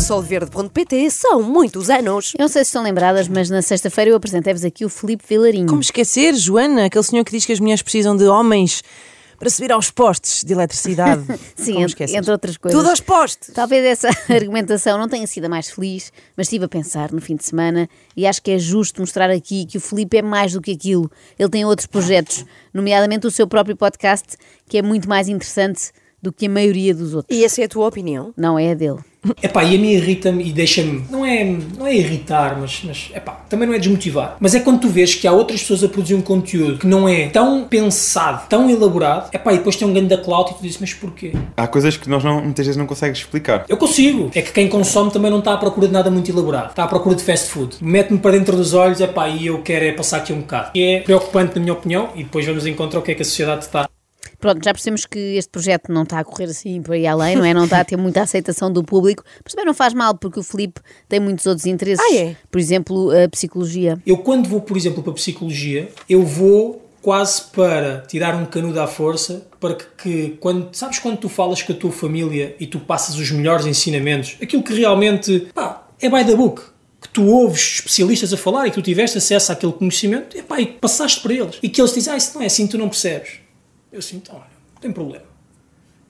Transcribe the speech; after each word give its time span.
solverde.pt 0.00 1.10
são 1.10 1.42
muitos 1.42 1.90
anos. 1.90 2.32
Eu 2.38 2.42
não 2.42 2.48
sei 2.48 2.64
se 2.64 2.68
estão 2.68 2.82
lembradas, 2.82 3.28
mas 3.28 3.50
na 3.50 3.60
sexta-feira 3.60 4.10
eu 4.10 4.16
apresentei-vos 4.16 4.64
aqui 4.64 4.84
o 4.84 4.88
Filipe 4.88 5.24
Vilarinho. 5.28 5.66
Como 5.66 5.80
esquecer, 5.80 6.34
Joana, 6.34 6.86
aquele 6.86 7.04
senhor 7.04 7.24
que 7.24 7.32
diz 7.32 7.44
que 7.44 7.52
as 7.52 7.60
mulheres 7.60 7.82
precisam 7.82 8.16
de 8.16 8.24
homens 8.24 8.82
para 9.38 9.50
subir 9.50 9.70
aos 9.72 9.90
postes 9.90 10.44
de 10.44 10.52
eletricidade. 10.52 11.22
Sim, 11.54 11.82
entre, 11.82 12.16
entre 12.16 12.30
outras 12.30 12.56
coisas. 12.56 12.78
Tudo 12.78 12.90
aos 12.90 13.00
postes. 13.00 13.52
Talvez 13.54 13.84
essa 13.84 14.08
argumentação 14.32 14.98
não 14.98 15.08
tenha 15.08 15.26
sido 15.26 15.46
a 15.46 15.48
mais 15.48 15.70
feliz, 15.70 16.12
mas 16.36 16.46
estive 16.46 16.64
a 16.64 16.68
pensar 16.68 17.12
no 17.12 17.20
fim 17.20 17.36
de 17.36 17.44
semana 17.44 17.88
e 18.16 18.26
acho 18.26 18.42
que 18.42 18.50
é 18.50 18.58
justo 18.58 19.00
mostrar 19.00 19.30
aqui 19.30 19.64
que 19.66 19.78
o 19.78 19.80
Filipe 19.80 20.18
é 20.18 20.22
mais 20.22 20.52
do 20.52 20.60
que 20.60 20.72
aquilo. 20.72 21.10
Ele 21.38 21.48
tem 21.48 21.64
outros 21.64 21.86
projetos, 21.86 22.44
nomeadamente 22.72 23.26
o 23.26 23.30
seu 23.30 23.46
próprio 23.46 23.76
podcast, 23.76 24.36
que 24.68 24.78
é 24.78 24.82
muito 24.82 25.08
mais 25.08 25.28
interessante 25.28 25.92
do 26.22 26.32
que 26.32 26.46
a 26.46 26.50
maioria 26.50 26.94
dos 26.94 27.14
outros. 27.14 27.36
E 27.36 27.44
essa 27.44 27.62
é 27.62 27.64
a 27.64 27.68
tua 27.68 27.86
opinião? 27.86 28.32
Não 28.36 28.58
é 28.58 28.72
a 28.72 28.74
dele. 28.74 28.98
Epá, 29.42 29.64
e 29.64 29.74
a 29.74 29.78
mim 29.78 29.90
irrita-me 29.90 30.48
e 30.48 30.52
deixa-me. 30.52 31.04
Não 31.10 31.24
é, 31.24 31.44
não 31.76 31.86
é 31.86 31.94
irritar, 31.94 32.58
mas, 32.60 32.82
mas 32.84 33.10
epá, 33.14 33.32
também 33.48 33.66
não 33.66 33.74
é 33.74 33.78
desmotivar. 33.78 34.36
Mas 34.40 34.54
é 34.54 34.60
quando 34.60 34.80
tu 34.80 34.88
vês 34.88 35.14
que 35.14 35.26
há 35.26 35.32
outras 35.32 35.60
pessoas 35.60 35.84
a 35.84 35.88
produzir 35.88 36.14
um 36.14 36.20
conteúdo 36.20 36.78
que 36.78 36.86
não 36.86 37.08
é 37.08 37.28
tão 37.28 37.64
pensado, 37.64 38.46
tão 38.48 38.70
elaborado, 38.70 39.28
epá, 39.32 39.52
e 39.52 39.58
depois 39.58 39.76
tem 39.76 39.86
um 39.86 39.92
ganho 39.92 40.08
da 40.08 40.18
cloud 40.18 40.50
e 40.50 40.54
tu 40.54 40.62
dizes, 40.62 40.78
mas 40.80 40.94
porquê? 40.94 41.32
Há 41.56 41.66
coisas 41.66 41.96
que 41.96 42.08
nós 42.08 42.22
não, 42.22 42.42
muitas 42.42 42.66
vezes 42.66 42.76
não 42.76 42.86
consegues 42.86 43.18
explicar. 43.18 43.64
Eu 43.68 43.76
consigo. 43.76 44.30
É 44.34 44.42
que 44.42 44.52
quem 44.52 44.68
consome 44.68 45.10
também 45.10 45.30
não 45.30 45.40
está 45.40 45.54
à 45.54 45.56
procura 45.56 45.86
de 45.86 45.92
nada 45.92 46.10
muito 46.10 46.30
elaborado. 46.30 46.70
Está 46.70 46.84
à 46.84 46.88
procura 46.88 47.14
de 47.14 47.22
fast 47.22 47.50
food. 47.50 47.76
Mete-me 47.80 48.18
para 48.18 48.32
dentro 48.32 48.56
dos 48.56 48.74
olhos, 48.74 49.00
epá, 49.00 49.28
e 49.28 49.46
eu 49.46 49.62
quero 49.62 49.84
é 49.84 49.92
passar 49.92 50.18
aqui 50.18 50.32
um 50.32 50.40
bocado. 50.40 50.70
E 50.74 50.82
é 50.82 51.00
preocupante 51.00 51.56
na 51.56 51.60
minha 51.60 51.72
opinião 51.72 52.10
e 52.14 52.22
depois 52.22 52.46
vamos 52.46 52.66
encontrar 52.66 53.00
o 53.00 53.02
que 53.02 53.12
é 53.12 53.14
que 53.14 53.22
a 53.22 53.24
sociedade 53.24 53.64
está. 53.64 53.87
Pronto, 54.38 54.64
já 54.64 54.72
percebemos 54.72 55.04
que 55.04 55.18
este 55.18 55.50
projeto 55.50 55.92
não 55.92 56.04
está 56.04 56.20
a 56.20 56.24
correr 56.24 56.44
assim 56.44 56.80
por 56.80 56.94
aí 56.94 57.06
além, 57.06 57.36
não 57.36 57.44
é? 57.44 57.52
Não 57.52 57.64
está 57.64 57.80
a 57.80 57.84
ter 57.84 57.96
muita 57.96 58.22
aceitação 58.22 58.72
do 58.72 58.84
público, 58.84 59.24
mas 59.42 59.52
também 59.52 59.66
não 59.66 59.74
faz 59.74 59.92
mal, 59.92 60.14
porque 60.16 60.38
o 60.38 60.42
Filipe 60.42 60.80
tem 61.08 61.18
muitos 61.18 61.44
outros 61.46 61.66
interesses. 61.66 62.04
Ah, 62.04 62.14
é? 62.14 62.36
Por 62.50 62.60
exemplo, 62.60 63.10
a 63.10 63.28
psicologia. 63.28 63.98
Eu 64.06 64.18
quando 64.18 64.48
vou, 64.48 64.60
por 64.60 64.76
exemplo, 64.76 65.02
para 65.02 65.12
a 65.12 65.14
psicologia, 65.14 65.88
eu 66.08 66.24
vou 66.24 66.88
quase 67.02 67.42
para 67.52 68.02
tirar 68.06 68.34
um 68.34 68.44
canudo 68.44 68.80
à 68.80 68.86
força, 68.86 69.46
para 69.60 69.74
que, 69.74 69.84
que 70.02 70.28
quando, 70.40 70.74
sabes 70.74 70.98
quando 70.98 71.18
tu 71.18 71.28
falas 71.28 71.62
com 71.62 71.72
a 71.72 71.76
tua 71.76 71.92
família 71.92 72.54
e 72.60 72.66
tu 72.66 72.78
passas 72.80 73.16
os 73.16 73.30
melhores 73.30 73.66
ensinamentos, 73.66 74.36
aquilo 74.42 74.62
que 74.62 74.74
realmente, 74.74 75.48
pá, 75.54 75.88
é 76.00 76.08
by 76.08 76.24
the 76.24 76.36
book, 76.36 76.62
que 77.00 77.08
tu 77.08 77.26
ouves 77.26 77.76
especialistas 77.76 78.32
a 78.32 78.36
falar 78.36 78.66
e 78.66 78.70
que 78.70 78.76
tu 78.76 78.82
tiveste 78.82 79.18
acesso 79.18 79.52
àquele 79.52 79.72
conhecimento, 79.72 80.36
e, 80.36 80.42
pá, 80.42 80.60
e 80.60 80.66
passaste 80.66 81.20
para 81.20 81.32
eles. 81.32 81.58
E 81.62 81.68
que 81.68 81.80
eles 81.80 81.92
dizem, 81.92 82.12
ah, 82.12 82.16
isso 82.16 82.34
não 82.34 82.42
é 82.42 82.46
assim, 82.46 82.66
tu 82.66 82.76
não 82.76 82.88
percebes. 82.88 83.40
Eu 83.92 84.00
então, 84.12 84.36
olha, 84.36 84.44
não 84.74 84.80
tem 84.80 84.92
problema. 84.92 85.24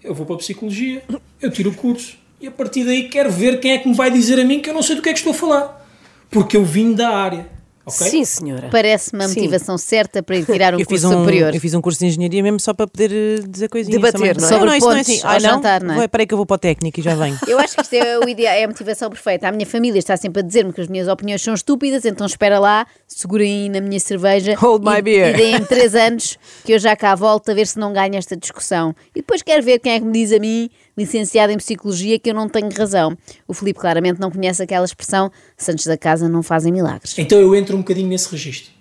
Eu 0.02 0.14
vou 0.14 0.26
para 0.26 0.36
a 0.36 0.38
psicologia, 0.38 1.02
eu 1.40 1.50
tiro 1.50 1.70
o 1.70 1.74
curso, 1.74 2.18
e 2.40 2.46
a 2.46 2.50
partir 2.50 2.84
daí 2.84 3.08
quero 3.08 3.30
ver 3.30 3.60
quem 3.60 3.72
é 3.72 3.78
que 3.78 3.88
me 3.88 3.94
vai 3.94 4.10
dizer 4.10 4.38
a 4.40 4.44
mim 4.44 4.60
que 4.60 4.70
eu 4.70 4.74
não 4.74 4.82
sei 4.82 4.96
do 4.96 5.02
que 5.02 5.08
é 5.08 5.12
que 5.12 5.18
estou 5.18 5.32
a 5.32 5.36
falar. 5.36 5.88
Porque 6.30 6.56
eu 6.56 6.64
vim 6.64 6.92
da 6.92 7.08
área. 7.08 7.48
Ok? 7.88 8.10
Sim, 8.10 8.24
senhora. 8.24 8.68
Parece-me 8.70 9.24
a 9.24 9.28
Sim. 9.28 9.34
motivação 9.40 9.76
certa 9.78 10.22
para 10.22 10.36
ir 10.36 10.44
tirar 10.46 10.74
um 10.76 10.78
eu 10.80 10.86
fiz 10.86 11.02
curso 11.02 11.08
um, 11.16 11.20
superior. 11.20 11.54
eu 11.54 11.60
fiz 11.60 11.74
um 11.74 11.80
curso 11.80 11.98
de 12.00 12.06
engenharia 12.06 12.42
mesmo 12.42 12.60
só 12.60 12.72
para 12.74 12.86
poder 12.86 13.10
eh, 13.12 13.42
dizer 13.48 13.68
coisinhas. 13.68 14.00
Debater, 14.00 14.34
também. 14.36 14.40
não 14.40 14.46
é? 14.46 14.48
Sobre 14.48 14.66
não, 14.66 14.74
isso 14.76 14.86
não 14.86 14.92
é 14.92 14.96
pontos 14.98 15.10
assim. 15.14 15.22
ao 15.26 15.30
Ah, 15.30 15.34
não? 15.34 15.40
jantar, 15.40 15.82
não 15.82 15.94
é? 15.94 15.96
Vou- 15.98 16.08
Peraí 16.08 16.26
que 16.26 16.34
eu 16.34 16.36
vou 16.38 16.46
para 16.46 16.54
o 16.54 16.58
técnico 16.58 17.00
e 17.00 17.02
já 17.02 17.14
venho. 17.14 17.38
Eu 17.46 17.58
acho 17.58 17.74
que 17.76 17.82
isto 17.82 17.92
é, 17.94 18.18
o 18.18 18.28
ideal, 18.28 18.54
é 18.54 18.64
a 18.64 18.68
motivação 18.68 19.08
perfeita. 19.10 19.48
A 19.48 19.52
minha 19.52 19.66
família 19.66 19.98
está 19.98 20.16
sempre 20.16 20.40
a 20.40 20.44
dizer-me 20.44 20.72
que 20.72 20.80
as 20.80 20.88
minhas 20.88 21.08
opiniões 21.08 21.42
são 21.42 21.54
estúpidas, 21.54 22.04
então 22.04 22.26
espera 22.26 22.58
lá, 22.58 22.86
segurem 23.06 23.62
aí 23.64 23.68
na 23.68 23.80
minha 23.80 23.98
cerveja 24.00 24.54
Hold 24.58 24.84
my 24.84 24.98
e, 24.98 25.02
beer. 25.02 25.34
e 25.34 25.36
deem 25.36 25.64
três 25.64 25.94
anos 25.94 26.38
que 26.64 26.72
eu 26.72 26.78
já 26.78 26.94
cá 26.96 27.14
volto 27.14 27.50
a 27.50 27.54
ver 27.54 27.66
se 27.66 27.78
não 27.78 27.92
ganho 27.92 28.16
esta 28.16 28.36
discussão. 28.36 28.94
E 29.14 29.20
depois 29.20 29.42
quero 29.42 29.62
ver 29.62 29.78
quem 29.78 29.92
é 29.92 29.98
que 30.00 30.04
me 30.06 30.12
diz 30.12 30.32
a 30.32 30.38
mim, 30.38 30.68
licenciado 30.98 31.52
em 31.52 31.56
Psicologia, 31.56 32.18
que 32.18 32.28
eu 32.28 32.34
não 32.34 32.48
tenho 32.48 32.68
razão. 32.76 33.16
O 33.46 33.54
Filipe 33.54 33.78
claramente 33.80 34.20
não 34.20 34.30
conhece 34.30 34.62
aquela 34.62 34.84
expressão 34.84 35.30
Santos 35.56 35.86
da 35.86 35.96
Casa 35.96 36.28
não 36.28 36.42
fazem 36.42 36.72
milagres. 36.72 37.16
Então 37.18 37.38
eu 37.38 37.54
entro 37.54 37.76
um 37.76 37.78
bocadinho 37.80 38.08
nesse 38.08 38.28
registro. 38.30 38.72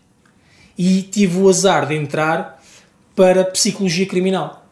E 0.77 1.01
tive 1.03 1.37
o 1.39 1.47
azar 1.47 1.87
de 1.87 1.95
entrar 1.95 2.61
para 3.15 3.45
Psicologia 3.45 4.05
Criminal, 4.07 4.67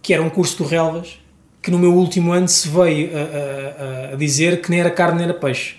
que 0.00 0.12
era 0.14 0.22
um 0.22 0.30
curso 0.30 0.58
do 0.58 0.64
Relvas, 0.64 1.18
que 1.62 1.70
no 1.70 1.78
meu 1.78 1.94
último 1.94 2.32
ano 2.32 2.46
se 2.48 2.68
veio 2.68 3.10
a, 3.16 3.20
a- 3.20 4.12
a- 4.12 4.16
dizer 4.16 4.60
que 4.60 4.70
nem 4.70 4.80
era 4.80 4.90
carne 4.90 5.16
nem 5.18 5.24
era 5.24 5.34
peixe. 5.34 5.76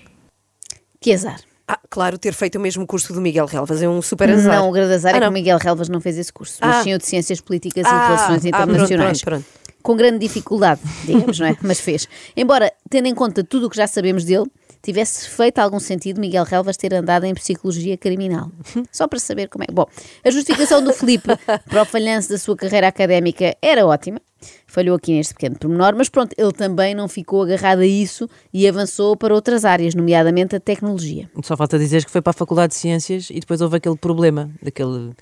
Que 0.99 1.13
azar. 1.13 1.39
Ah, 1.67 1.79
claro, 1.89 2.17
ter 2.17 2.33
feito 2.33 2.57
o 2.57 2.61
mesmo 2.61 2.85
curso 2.87 3.11
do 3.13 3.19
Miguel 3.19 3.45
Relvas 3.45 3.81
é 3.81 3.89
um 3.89 4.01
super 4.01 4.29
azar. 4.29 4.55
Não, 4.55 4.69
o 4.69 4.71
grande 4.71 4.93
azar 4.93 5.13
Ah, 5.13 5.17
é 5.17 5.19
que 5.19 5.23
não. 5.25 5.29
o 5.31 5.33
Miguel 5.33 5.57
Relvas 5.57 5.89
não 5.89 5.99
fez 5.99 6.17
esse 6.17 6.31
curso, 6.31 6.57
mas 6.61 6.75
Ah. 6.77 6.83
sim 6.83 6.93
o 6.93 6.97
de 6.97 7.05
Ciências 7.05 7.41
Políticas 7.41 7.85
Ah, 7.85 7.89
e 7.89 8.05
Relações 8.07 8.45
ah, 8.45 8.49
pronto, 8.57 8.63
Internacionais. 8.71 9.21
pronto, 9.21 9.43
pronto. 9.43 9.64
Com 9.85 9.95
grande 9.95 10.17
dificuldade, 10.17 10.81
digamos, 11.05 11.37
não 11.37 11.45
é? 11.45 11.55
Mas 11.61 11.79
fez. 11.79 12.07
Embora, 12.35 12.73
tendo 12.89 13.05
em 13.07 13.13
conta 13.13 13.43
tudo 13.43 13.67
o 13.67 13.69
que 13.69 13.77
já 13.77 13.85
sabemos 13.85 14.25
dele, 14.25 14.45
tivesse 14.81 15.29
feito 15.29 15.59
algum 15.59 15.79
sentido 15.79 16.19
Miguel 16.19 16.43
Relvas 16.43 16.75
ter 16.75 16.91
andado 16.91 17.23
em 17.25 17.35
Psicologia 17.35 17.95
Criminal. 17.95 18.49
Só 18.91 19.07
para 19.07 19.19
saber 19.19 19.47
como 19.47 19.63
é. 19.63 19.67
Bom, 19.71 19.85
a 20.23 20.31
justificação 20.31 20.83
do 20.83 20.91
Filipe 20.91 21.29
para 21.69 21.83
o 21.83 21.85
falhanço 21.85 22.29
da 22.29 22.39
sua 22.39 22.55
carreira 22.55 22.87
académica 22.87 23.55
era 23.61 23.85
ótima. 23.85 24.19
Falhou 24.65 24.95
aqui 24.95 25.13
neste 25.13 25.35
pequeno 25.35 25.55
pormenor, 25.55 25.93
mas 25.95 26.09
pronto, 26.09 26.33
ele 26.35 26.51
também 26.51 26.95
não 26.95 27.07
ficou 27.07 27.43
agarrado 27.43 27.81
a 27.81 27.85
isso 27.85 28.27
e 28.51 28.67
avançou 28.67 29.15
para 29.15 29.35
outras 29.35 29.65
áreas, 29.65 29.93
nomeadamente 29.93 30.55
a 30.55 30.59
tecnologia. 30.59 31.29
Só 31.43 31.55
falta 31.55 31.77
dizer 31.77 32.03
que 32.03 32.09
foi 32.09 32.23
para 32.23 32.31
a 32.31 32.33
Faculdade 32.33 32.73
de 32.73 32.79
Ciências 32.79 33.29
e 33.29 33.39
depois 33.39 33.61
houve 33.61 33.77
aquele 33.77 33.97
problema, 33.97 34.49
daquele. 34.63 35.13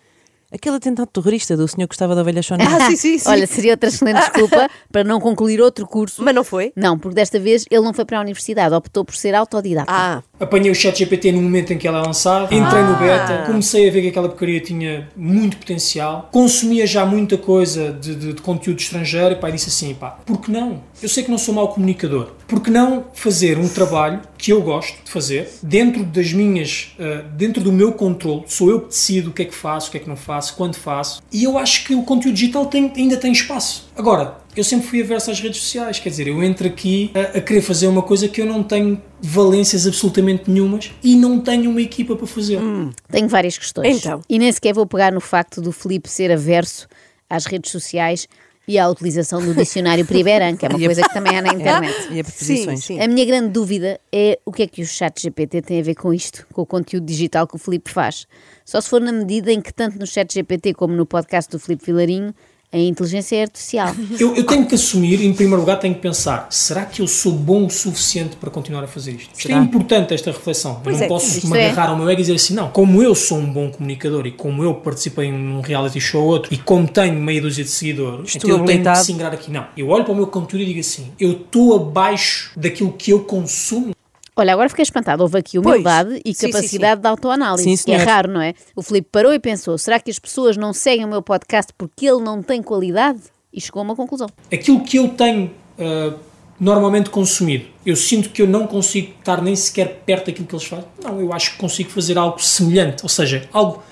Aquele 0.54 0.76
atentado 0.76 1.08
terrorista 1.08 1.58
do 1.58 1.68
senhor 1.68 1.88
que 1.88 1.94
gostava 1.94 2.14
da 2.14 2.22
ovelha 2.22 2.42
Shona. 2.44 2.64
Ah, 2.64 2.90
sim, 2.90 2.96
sim, 2.96 3.18
sim. 3.20 3.30
Olha, 3.30 3.48
seria 3.48 3.72
outra 3.72 3.90
excelente 3.90 4.20
desculpa 4.20 4.70
para 4.92 5.04
não 5.04 5.20
concluir 5.20 5.60
outro 5.60 5.88
curso. 5.88 6.24
Mas 6.24 6.36
não 6.36 6.44
foi? 6.44 6.72
Não, 6.76 6.98
porque 7.00 7.16
desta 7.16 7.40
vez 7.40 7.66
ele 7.72 7.82
não 7.84 7.94
foi 7.94 8.06
para 8.06 8.20
a 8.20 8.22
universidade, 8.22 8.74
optou 8.76 9.04
por 9.04 9.16
ser 9.16 9.34
autodidata. 9.34 9.92
Ah, 9.92 10.22
Apanhei 10.40 10.70
o 10.72 10.76
chat 10.76 10.98
GPT 11.00 11.32
no 11.32 11.42
momento 11.42 11.72
em 11.74 11.78
que 11.78 11.88
ela 11.88 12.00
é 12.00 12.02
lançada, 12.06 12.54
entrei 12.54 12.84
no 12.84 12.96
beta, 12.98 13.44
comecei 13.48 13.88
a 13.88 13.92
ver 13.92 14.02
que 14.02 14.08
aquela 14.10 14.28
porcaria 14.30 14.60
tinha 14.60 15.10
muito 15.16 15.56
potencial, 15.58 16.30
consumia 16.32 16.86
já 16.86 17.06
muita 17.06 17.38
coisa 17.38 17.92
de, 17.94 18.14
de- 18.16 18.34
de 18.34 18.42
conteúdo 18.42 18.80
estrangeiro 18.80 19.32
e 19.34 19.36
pá, 19.38 19.50
disse 19.50 19.70
assim, 19.70 19.94
pá, 19.96 20.12
por 20.26 20.40
que 20.42 20.52
não? 20.52 20.84
Eu 21.02 21.08
sei 21.10 21.24
que 21.24 21.32
não 21.32 21.38
sou 21.38 21.54
mau 21.56 21.70
comunicador, 21.70 22.32
por 22.48 22.60
que 22.62 22.70
não 22.70 23.06
fazer 23.14 23.58
um 23.58 23.68
trabalho 23.70 24.20
que 24.44 24.52
eu 24.52 24.62
gosto 24.62 25.02
de 25.06 25.10
fazer, 25.10 25.50
dentro 25.64 26.04
das 26.04 26.34
minhas, 26.34 26.94
ah, 27.00 27.22
dentro 27.34 27.64
do 27.64 27.72
meu 27.72 27.94
controle, 27.94 28.44
sou 28.46 28.70
eu 28.70 28.82
que 28.82 28.88
decido 28.88 29.30
o 29.30 29.34
que 29.34 29.44
é 29.44 29.46
que 29.46 29.56
faço, 29.56 29.88
o 29.88 29.92
que 29.92 29.96
é 29.98 30.00
que 30.02 30.10
não 30.10 30.18
faço, 30.18 30.56
quando 30.58 30.76
faço, 30.76 31.24
e 31.32 31.46
eu 31.46 31.58
acho 31.58 31.86
que 31.86 31.96
o 31.96 32.04
conteúdo 32.04 32.36
digital 32.36 32.66
tem- 32.66 32.92
ainda 32.94 33.16
tem 33.16 33.32
espaço. 33.32 33.90
Agora, 33.96 34.38
eu 34.54 34.62
sempre 34.66 34.86
fui 34.86 35.02
averso 35.02 35.32
às 35.32 35.40
redes 35.40 35.62
sociais, 35.62 35.98
quer 35.98 36.10
dizer, 36.10 36.28
eu 36.28 36.44
entro 36.44 36.68
aqui 36.68 37.10
a, 37.16 37.38
a 37.38 37.42
querer 37.42 37.62
fazer 37.62 37.88
uma 37.88 38.02
coisa 38.02 38.28
que 38.28 38.42
eu 38.42 38.46
não 38.46 38.62
tenho 38.64 39.02
valências 39.22 39.88
absolutamente 39.88 40.52
nenhumas 40.52 40.92
e 41.02 41.16
não 41.16 41.40
tenho 41.40 41.70
uma 41.72 41.82
equipa 41.82 42.14
para 42.14 42.28
fazer. 42.28 42.60
Tenho 43.10 43.30
várias 43.30 43.58
questões. 43.58 43.98
Então. 43.98 44.20
E 44.28 44.38
nem 44.38 44.52
sequer 44.52 44.74
vou 44.74 44.86
pegar 44.86 45.14
no 45.14 45.22
facto 45.22 45.62
do 45.62 45.72
Filipe 45.72 46.10
ser 46.10 46.30
averso 46.30 46.86
às 47.30 47.46
redes 47.46 47.72
sociais 47.72 48.28
e 48.68 48.80
à 48.80 48.88
utilização 48.90 49.44
do 49.44 49.54
dicionário 49.54 50.06
Priberan, 50.06 50.56
que 50.56 50.66
é 50.66 50.70
uma 50.70 50.80
coisa 50.80 51.02
que 51.02 51.14
também 51.14 51.38
há 51.38 51.42
na 51.42 51.54
internet. 51.54 51.94
E 52.14 52.20
a 52.20 52.24
preposições. 52.24 52.80
sim, 52.84 52.96
sim. 52.96 53.02
A 53.02 53.08
minha 53.08 53.26
grande 53.26 53.50
dúvida 53.50 54.00
é 54.12 54.40
o 54.46 54.52
que 54.52 54.64
é 54.64 54.68
que 54.68 54.82
o 54.82 54.86
chat 54.86 55.22
GPT 55.22 55.62
tem 55.62 55.80
a 55.80 55.84
ver 55.84 55.96
com 55.96 56.14
isto, 56.14 56.46
com 56.54 56.62
o 56.62 56.66
conteúdo 56.66 57.06
digital 57.06 57.48
que 57.48 57.56
o 57.56 57.60
Filipe 57.60 57.90
faz. 57.90 58.28
Só 58.66 58.80
se 58.80 58.90
for 58.90 59.02
na 59.02 59.12
medida 59.12 59.52
em 59.52 59.62
que 59.62 59.74
tanto 59.74 59.98
no 59.98 60.06
chat 60.06 60.34
GPT 60.34 60.74
como 60.74 60.96
no 60.96 61.06
podcast 61.06 61.52
do 61.52 61.60
Filipe 61.60 61.86
Vilarinho 61.86 62.34
a 62.74 62.78
inteligência 62.80 63.36
é 63.36 63.42
artificial. 63.44 63.96
Eu, 64.20 64.36
eu 64.36 64.46
tenho 64.46 64.66
que 64.66 64.76
assumir, 64.76 65.24
em 65.24 65.34
primeiro 65.34 65.60
lugar, 65.60 65.80
tenho 65.80 65.94
que 65.94 66.02
pensar: 66.02 66.48
será 66.50 66.86
que 66.86 67.02
eu 67.02 67.08
sou 67.08 67.34
bom 67.34 67.66
o 67.66 67.70
suficiente 67.70 68.36
para 68.36 68.50
continuar 68.50 68.84
a 68.84 68.88
fazer 68.88 69.12
isto? 69.12 69.38
Isto 69.38 69.52
é 69.52 69.56
importante, 69.56 70.14
esta 70.14 70.32
reflexão. 70.32 70.80
Pois 70.84 70.96
eu 70.96 71.00
não 71.00 71.06
é, 71.06 71.10
posso 71.10 71.48
me 71.50 71.58
é. 71.58 71.70
agarrar 71.70 71.90
ao 71.90 71.98
meu 71.98 72.10
ego 72.10 72.20
e 72.20 72.24
dizer 72.24 72.36
assim: 72.36 72.54
não, 72.54 72.70
como 72.70 73.02
eu 73.02 73.14
sou 73.14 73.38
um 73.38 73.52
bom 73.52 73.70
comunicador 73.70 74.26
e 74.26 74.32
como 74.32 74.64
eu 74.64 74.74
participei 74.76 75.26
em 75.26 75.34
um 75.34 75.62
reality 75.62 76.00
show 76.00 76.24
ou 76.24 76.30
outro 76.30 76.54
e 76.54 76.58
como 76.58 76.88
tenho 76.88 77.16
meia 77.16 77.42
dúzia 77.42 77.64
de 77.64 77.70
seguidores, 77.70 78.36
Estou 78.36 78.50
então 78.50 78.62
eu 78.62 78.66
tenho 78.66 78.84
que 78.84 78.96
se 78.98 79.12
ingrar 79.12 79.34
aqui. 79.34 79.52
Não, 79.52 79.66
eu 79.76 79.90
olho 79.90 80.04
para 80.04 80.14
o 80.14 80.16
meu 80.16 80.28
conteúdo 80.28 80.64
e 80.64 80.66
digo 80.66 80.80
assim: 80.80 81.12
eu 81.20 81.32
estou 81.32 81.76
abaixo 81.76 82.52
daquilo 82.56 82.94
que 82.94 83.12
eu 83.12 83.20
consumo. 83.22 83.94
Olha, 84.36 84.54
agora 84.54 84.68
fiquei 84.70 84.84
espantado. 84.84 85.22
Houve 85.24 85.38
aqui 85.38 85.60
Pois. 85.60 85.66
humildade 85.76 86.22
e 86.26 86.34
Sim, 86.34 86.48
sim, 86.48 86.52
capacidade 86.52 87.02
de 87.02 87.08
autoanálise, 87.08 87.78
Sim, 87.78 87.84
que 87.86 87.92
é 87.92 87.98
raro, 87.98 88.32
não 88.32 88.42
é? 88.42 88.54
O 88.76 88.82
Filipe 88.82 89.08
parou 89.12 89.34
e 89.34 89.40
pensou: 89.40 89.78
será 89.78 90.00
que 90.00 90.10
as 90.10 90.18
pessoas 90.20 90.58
não 90.58 90.74
seguem 90.74 91.06
o 91.06 91.08
meu 91.08 91.22
podcast 91.22 91.72
porque 91.78 92.06
ele 92.08 92.22
não 92.22 92.42
tem 92.42 92.62
qualidade? 92.64 93.20
E 93.54 93.62
chegou 93.62 93.82
a 93.82 93.84
uma 93.84 93.96
conclusão. 93.96 94.28
aquilo 94.52 94.84
que 94.84 94.98
eu 94.98 95.10
tenho 95.10 95.52
ah, 95.78 96.14
normalmente 96.60 97.10
consumido, 97.12 97.66
eu 97.86 97.96
sinto 97.96 98.30
que 98.30 98.42
eu 98.42 98.48
não 98.48 98.66
consigo 98.66 99.14
estar 99.20 99.42
nem 99.42 99.56
sequer 99.56 100.02
perto 100.06 100.28
daquilo 100.28 100.48
que 100.48 100.56
eles 100.56 100.66
fazem. 100.66 100.86
Não, 101.04 101.20
eu 101.20 101.32
acho 101.34 101.52
que 101.52 101.58
consigo 101.58 101.90
fazer 101.92 102.18
algo 102.18 102.40
semelhante, 102.42 103.04
ou 103.04 103.10
seja, 103.10 103.48
algo 103.54 103.84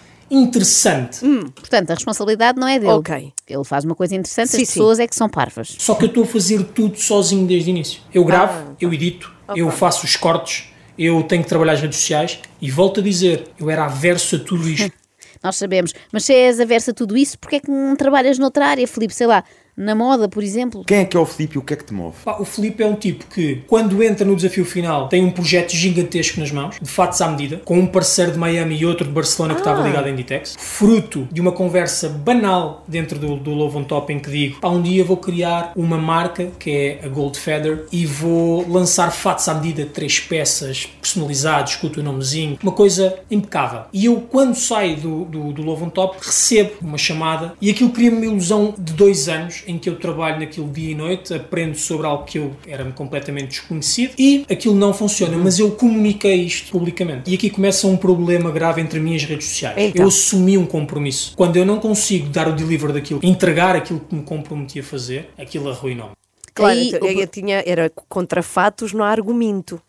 interessante. 0.45 1.19
Portanto, 1.55 1.91
a 1.91 1.93
responsabilidade 1.93 2.59
não 2.59 2.67
é 2.67 2.79
dele. 2.79 2.91
Ok. 2.93 3.33
Ele 3.47 3.63
faz 3.63 3.83
uma 3.83 3.93
coisa 3.95 4.15
interessante, 4.15 4.49
Sim, 4.49 4.61
as 4.61 4.67
sim. 4.69 4.73
pessoas 4.73 4.99
é 4.99 5.05
que 5.07 5.15
são 5.15 5.29
parvas. 5.29 5.75
Só 5.77 5.93
que 5.95 6.05
eu 6.05 6.07
estou 6.07 6.23
a 6.23 6.27
fazer 6.27 6.63
tudo 6.73 6.97
sozinho 6.97 7.45
desde 7.45 7.69
o 7.69 7.71
início. 7.71 8.01
Eu 8.13 8.23
gravo, 8.23 8.53
Ah, 8.71 8.75
eu 8.79 8.93
edito, 8.93 9.31
eu 9.55 9.69
faço 9.71 10.05
os 10.05 10.15
cortes, 10.15 10.71
eu 10.97 11.23
tenho 11.23 11.43
que 11.43 11.49
trabalhar 11.49 11.73
as 11.73 11.81
redes 11.81 11.99
sociais 11.99 12.39
e 12.61 12.69
volto 12.69 12.99
a 12.99 13.03
dizer, 13.03 13.47
eu 13.59 13.69
era 13.69 13.85
averso 13.85 14.35
a 14.35 14.39
tudo 14.39 14.69
isto. 14.69 14.91
Nós 15.43 15.55
sabemos. 15.55 15.93
Mas 16.11 16.25
se 16.25 16.33
és 16.33 16.59
aversa 16.59 16.91
a 16.91 16.93
tudo 16.93 17.17
isso, 17.17 17.37
porque 17.39 17.55
é 17.55 17.59
que 17.59 17.71
não 17.71 17.95
trabalhas 17.95 18.37
noutra 18.37 18.67
área, 18.67 18.87
Filipe? 18.87 19.13
Sei 19.13 19.25
lá, 19.25 19.43
Na 19.81 19.95
moda, 19.95 20.29
por 20.29 20.43
exemplo. 20.43 20.83
Quem 20.85 20.99
é 20.99 21.05
que 21.05 21.17
é 21.17 21.19
o 21.19 21.25
Filipe 21.25 21.55
e 21.55 21.57
o 21.57 21.63
que 21.63 21.73
é 21.73 21.75
que 21.75 21.83
te 21.83 21.91
move? 21.91 22.15
Pá, 22.23 22.37
o 22.39 22.45
Filipe 22.45 22.83
é 22.83 22.85
um 22.85 22.93
tipo 22.93 23.25
que, 23.25 23.63
quando 23.65 24.03
entra 24.03 24.23
no 24.23 24.35
desafio 24.35 24.63
final, 24.63 25.09
tem 25.09 25.25
um 25.25 25.31
projeto 25.31 25.71
gigantesco 25.71 26.39
nas 26.39 26.51
mãos, 26.51 26.75
de 26.79 26.87
fatos 26.87 27.19
à 27.19 27.27
medida, 27.27 27.57
com 27.65 27.79
um 27.79 27.87
parceiro 27.87 28.31
de 28.31 28.37
Miami 28.37 28.77
e 28.77 28.85
outro 28.85 29.07
de 29.07 29.11
Barcelona 29.11 29.55
que 29.55 29.61
estava 29.61 29.81
ligado 29.81 30.05
à 30.05 30.09
Inditex, 30.11 30.55
fruto 30.55 31.27
de 31.31 31.41
uma 31.41 31.51
conversa 31.51 32.09
banal 32.09 32.83
dentro 32.87 33.17
do, 33.17 33.37
do 33.37 33.55
Love 33.55 33.79
on 33.79 33.83
Top 33.83 34.13
em 34.13 34.19
que 34.19 34.29
digo: 34.29 34.59
pá, 34.59 34.69
um 34.69 34.83
dia 34.83 35.03
vou 35.03 35.17
criar 35.17 35.71
uma 35.75 35.97
marca 35.97 36.51
que 36.59 36.69
é 36.69 36.99
a 37.03 37.07
Gold 37.07 37.39
Feather 37.39 37.85
e 37.91 38.05
vou 38.05 38.69
lançar 38.69 39.09
fatos 39.11 39.49
à 39.49 39.55
medida, 39.55 39.87
três 39.87 40.19
peças, 40.19 40.87
personalizados, 41.01 41.77
com 41.77 41.87
o 41.87 41.89
teu 41.89 42.03
nomezinho, 42.03 42.59
uma 42.61 42.71
coisa 42.71 43.17
impecável. 43.31 43.85
E 43.91 44.05
eu, 44.05 44.21
quando 44.29 44.53
saio 44.53 44.95
do, 44.97 45.25
do, 45.25 45.51
do 45.51 45.63
Love 45.63 45.85
on 45.85 45.89
Top, 45.89 46.17
recebo 46.21 46.73
uma 46.81 46.99
chamada 46.99 47.55
e 47.59 47.71
aquilo 47.71 47.89
cria-me 47.89 48.17
uma 48.17 48.25
ilusão 48.27 48.75
de 48.77 48.93
dois 48.93 49.27
anos 49.27 49.63
em 49.71 49.79
que 49.79 49.89
eu 49.89 49.95
trabalho 49.97 50.39
naquilo 50.39 50.67
dia 50.69 50.91
e 50.91 50.95
noite, 50.95 51.33
aprendo 51.33 51.75
sobre 51.77 52.05
algo 52.07 52.23
que 52.25 52.37
eu 52.37 52.55
era-me 52.67 52.91
completamente 52.91 53.47
desconhecido 53.47 54.13
e 54.17 54.45
aquilo 54.49 54.75
não 54.75 54.93
funciona, 54.93 55.37
mas 55.37 55.59
eu 55.59 55.71
comuniquei 55.71 56.35
isto 56.43 56.71
publicamente. 56.71 57.29
E 57.29 57.35
aqui 57.35 57.49
começa 57.49 57.87
um 57.87 57.97
problema 57.97 58.51
grave 58.51 58.81
entre 58.81 58.99
mim 58.99 59.13
e 59.13 59.15
as 59.15 59.23
redes 59.23 59.47
sociais. 59.47 59.75
Então. 59.77 60.01
Eu 60.03 60.07
assumi 60.07 60.57
um 60.57 60.65
compromisso. 60.65 61.33
Quando 61.35 61.55
eu 61.57 61.65
não 61.65 61.79
consigo 61.79 62.29
dar 62.29 62.47
o 62.47 62.53
deliver 62.53 62.91
daquilo, 62.91 63.19
entregar 63.23 63.75
aquilo 63.75 63.99
que 63.99 64.13
me 64.15 64.23
comprometi 64.23 64.79
a 64.79 64.83
fazer, 64.83 65.29
aquilo 65.37 65.69
arruinou-me. 65.69 66.13
Claro, 66.53 66.73
Aí, 66.77 66.89
então, 66.89 67.07
o- 67.07 67.11
eu 67.11 67.27
tinha, 67.27 67.63
era 67.65 67.89
contra 67.89 68.43
fatos, 68.43 68.91
não 68.91 69.05
há 69.05 69.09
argumento. 69.09 69.81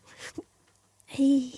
Ai, 1.17 1.51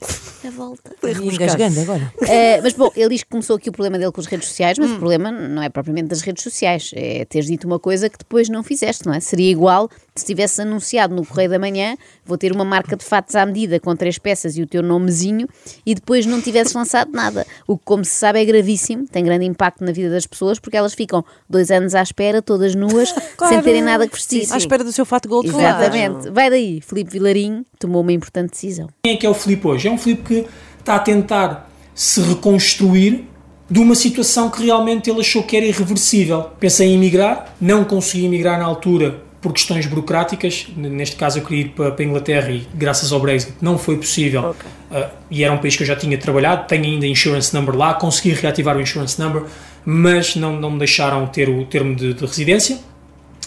a 0.46 0.52
volta. 0.52 0.94
Foi 1.00 1.12
engasgando 1.12 1.80
agora. 1.80 2.14
Eh, 2.28 2.60
mas 2.64 2.74
bom, 2.74 2.92
ele 2.96 3.10
diz 3.10 3.24
que 3.24 3.30
começou 3.30 3.56
aqui 3.56 3.70
o 3.70 3.72
problema 3.72 3.98
dele 3.98 4.12
com 4.12 4.20
as 4.20 4.28
redes 4.28 4.50
sociais, 4.50 4.78
mas 4.78 4.92
o 4.92 4.98
problema 4.98 5.32
não 5.32 5.62
é 5.62 5.70
propriamente 5.70 6.10
das 6.10 6.22
redes 6.22 6.44
sociais, 6.44 6.92
é 6.94 7.24
teres 7.26 7.48
dito 7.48 7.66
uma 7.66 7.80
coisa 7.80 8.10
que 8.10 8.18
depois 8.18 8.50
não 8.50 8.64
fizeste, 8.64 9.06
não 9.06 9.14
é? 9.14 9.20
Seria 9.20 9.50
igual 9.50 9.90
se 10.14 10.26
tivesse 10.26 10.62
anunciado 10.62 11.16
no 11.16 11.26
Correio 11.26 11.50
da 11.50 11.60
Manhã, 11.60 11.98
vou 12.26 12.38
ter 12.38 12.52
uma 12.52 12.66
marca 12.66 12.96
de 12.96 13.04
fatos 13.04 13.36
à 13.36 13.46
medida 13.46 13.80
com 13.80 13.96
três 13.96 14.18
peças 14.18 14.58
e 14.58 14.62
o 14.62 14.68
teu 14.68 14.84
nomezinho 14.84 15.48
e 15.86 15.96
depois 15.96 16.26
não 16.26 16.42
tivesses 16.42 16.74
lançado 16.74 17.12
nada. 17.12 17.46
O 17.68 17.78
que, 17.78 17.86
como 17.86 18.04
se 18.04 18.12
sabe, 18.12 18.42
é 18.42 18.46
gravíssimo, 18.46 19.08
tem 19.08 19.24
grande 19.24 19.46
impacto 19.46 19.84
na 19.84 19.92
vida 19.92 20.10
das 20.10 20.26
pessoas 20.26 20.60
porque 20.60 20.78
elas 20.78 20.94
ficam 20.94 21.24
dois 21.50 21.72
anos 21.72 21.96
à 21.96 22.02
espera, 22.02 22.42
todas 22.42 22.76
nuas, 22.76 23.14
sem 23.48 23.62
terem 23.62 23.82
nada 23.82 24.08
que 24.08 24.16
vestir. 24.16 24.48
À 24.52 24.58
espera 24.58 24.84
do 24.84 24.92
seu 24.92 25.06
fato 25.06 25.30
gold 25.30 25.48
Exatamente. 25.48 26.30
Vai 26.30 26.50
daí, 26.50 26.82
Filipe 26.82 27.12
Vilarinho 27.12 27.66
tomou 27.78 28.02
uma 28.02 28.12
importante 28.12 28.52
decisão. 28.52 28.88
Quem 29.04 29.14
é 29.14 29.18
que 29.18 29.26
é 29.26 29.30
o 29.30 29.34
Filipe 29.34 29.68
hoje? 29.68 29.88
É 29.88 29.92
um 29.92 29.98
Filipe 29.98 30.24
que 30.24 30.48
está 30.80 30.96
a 30.96 31.00
tentar 31.00 31.72
se 31.94 32.22
reconstruir 32.22 33.26
de 33.70 33.80
uma 33.80 33.96
situação 33.96 34.50
que 34.50 34.64
realmente 34.64 35.10
ele 35.10 35.22
achou 35.22 35.44
que 35.44 35.58
era 35.58 35.66
irreversível. 35.66 36.44
Pensei 36.60 36.90
em 36.90 36.96
emigrar, 36.96 37.56
não 37.60 37.84
consegui 37.84 38.26
emigrar 38.26 38.60
na 38.60 38.66
altura 38.66 39.24
por 39.42 39.54
questões 39.54 39.86
burocráticas. 39.86 40.68
Neste 40.76 41.16
caso, 41.16 41.40
eu 41.40 41.44
queria 41.44 41.66
ir 41.66 41.70
para, 41.70 41.92
para 41.92 42.04
a 42.04 42.08
Inglaterra 42.08 42.52
e, 42.52 42.68
graças 42.74 43.12
ao 43.12 43.20
Brexit, 43.20 43.54
não 43.62 43.78
foi 43.78 43.98
possível. 43.98 44.56
Uh, 44.92 45.10
e 45.30 45.44
era 45.44 45.54
um 45.54 45.58
país 45.58 45.76
que 45.76 45.84
eu 45.84 45.88
já 45.88 45.96
tinha 45.96 46.18
trabalhado, 46.18 46.68
tenho 46.68 46.84
ainda 46.84 47.06
insurance 47.06 47.54
number 47.54 47.76
lá, 47.76 47.94
consegui 47.94 48.34
reativar 48.34 48.76
o 48.76 48.82
insurance 48.82 49.20
number, 49.20 49.44
mas 49.86 50.36
não, 50.36 50.60
não 50.60 50.72
me 50.72 50.80
deixaram 50.80 51.28
ter 51.28 51.48
o 51.48 51.64
termo 51.66 51.96
de, 51.96 52.14
de 52.14 52.26
residência. 52.26 52.80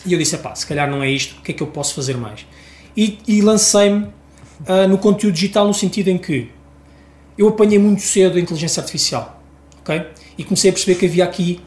E 0.07 0.13
eu 0.13 0.19
disse: 0.19 0.37
pá, 0.39 0.55
se 0.55 0.67
calhar 0.67 0.89
não 0.89 1.03
é 1.03 1.11
isto, 1.11 1.37
o 1.39 1.43
que 1.43 1.53
é 1.53 1.55
que 1.55 1.63
eu 1.63 1.67
posso 1.67 1.95
fazer 1.95 2.17
mais? 2.17 2.47
E, 2.97 3.19
e 3.27 3.41
lancei-me 3.41 4.07
ah, 4.67 4.87
no 4.87 4.99
conteúdo 4.99 5.35
digital 5.35 5.67
no 5.67 5.75
sentido 5.75 6.09
em 6.09 6.19
que 6.19 6.51
eu 7.37 7.49
apanhei 7.49 7.79
muito 7.79 8.03
cedo 8.03 8.37
a 8.37 8.41
inteligência 8.41 8.81
artificial, 8.81 9.41
ok? 9.81 10.03
E 10.37 10.45
comecei 10.45 10.71
a 10.71 10.73
perceber 10.73 10.99
que 10.99 11.07
havia 11.07 11.25
aqui 11.25 11.61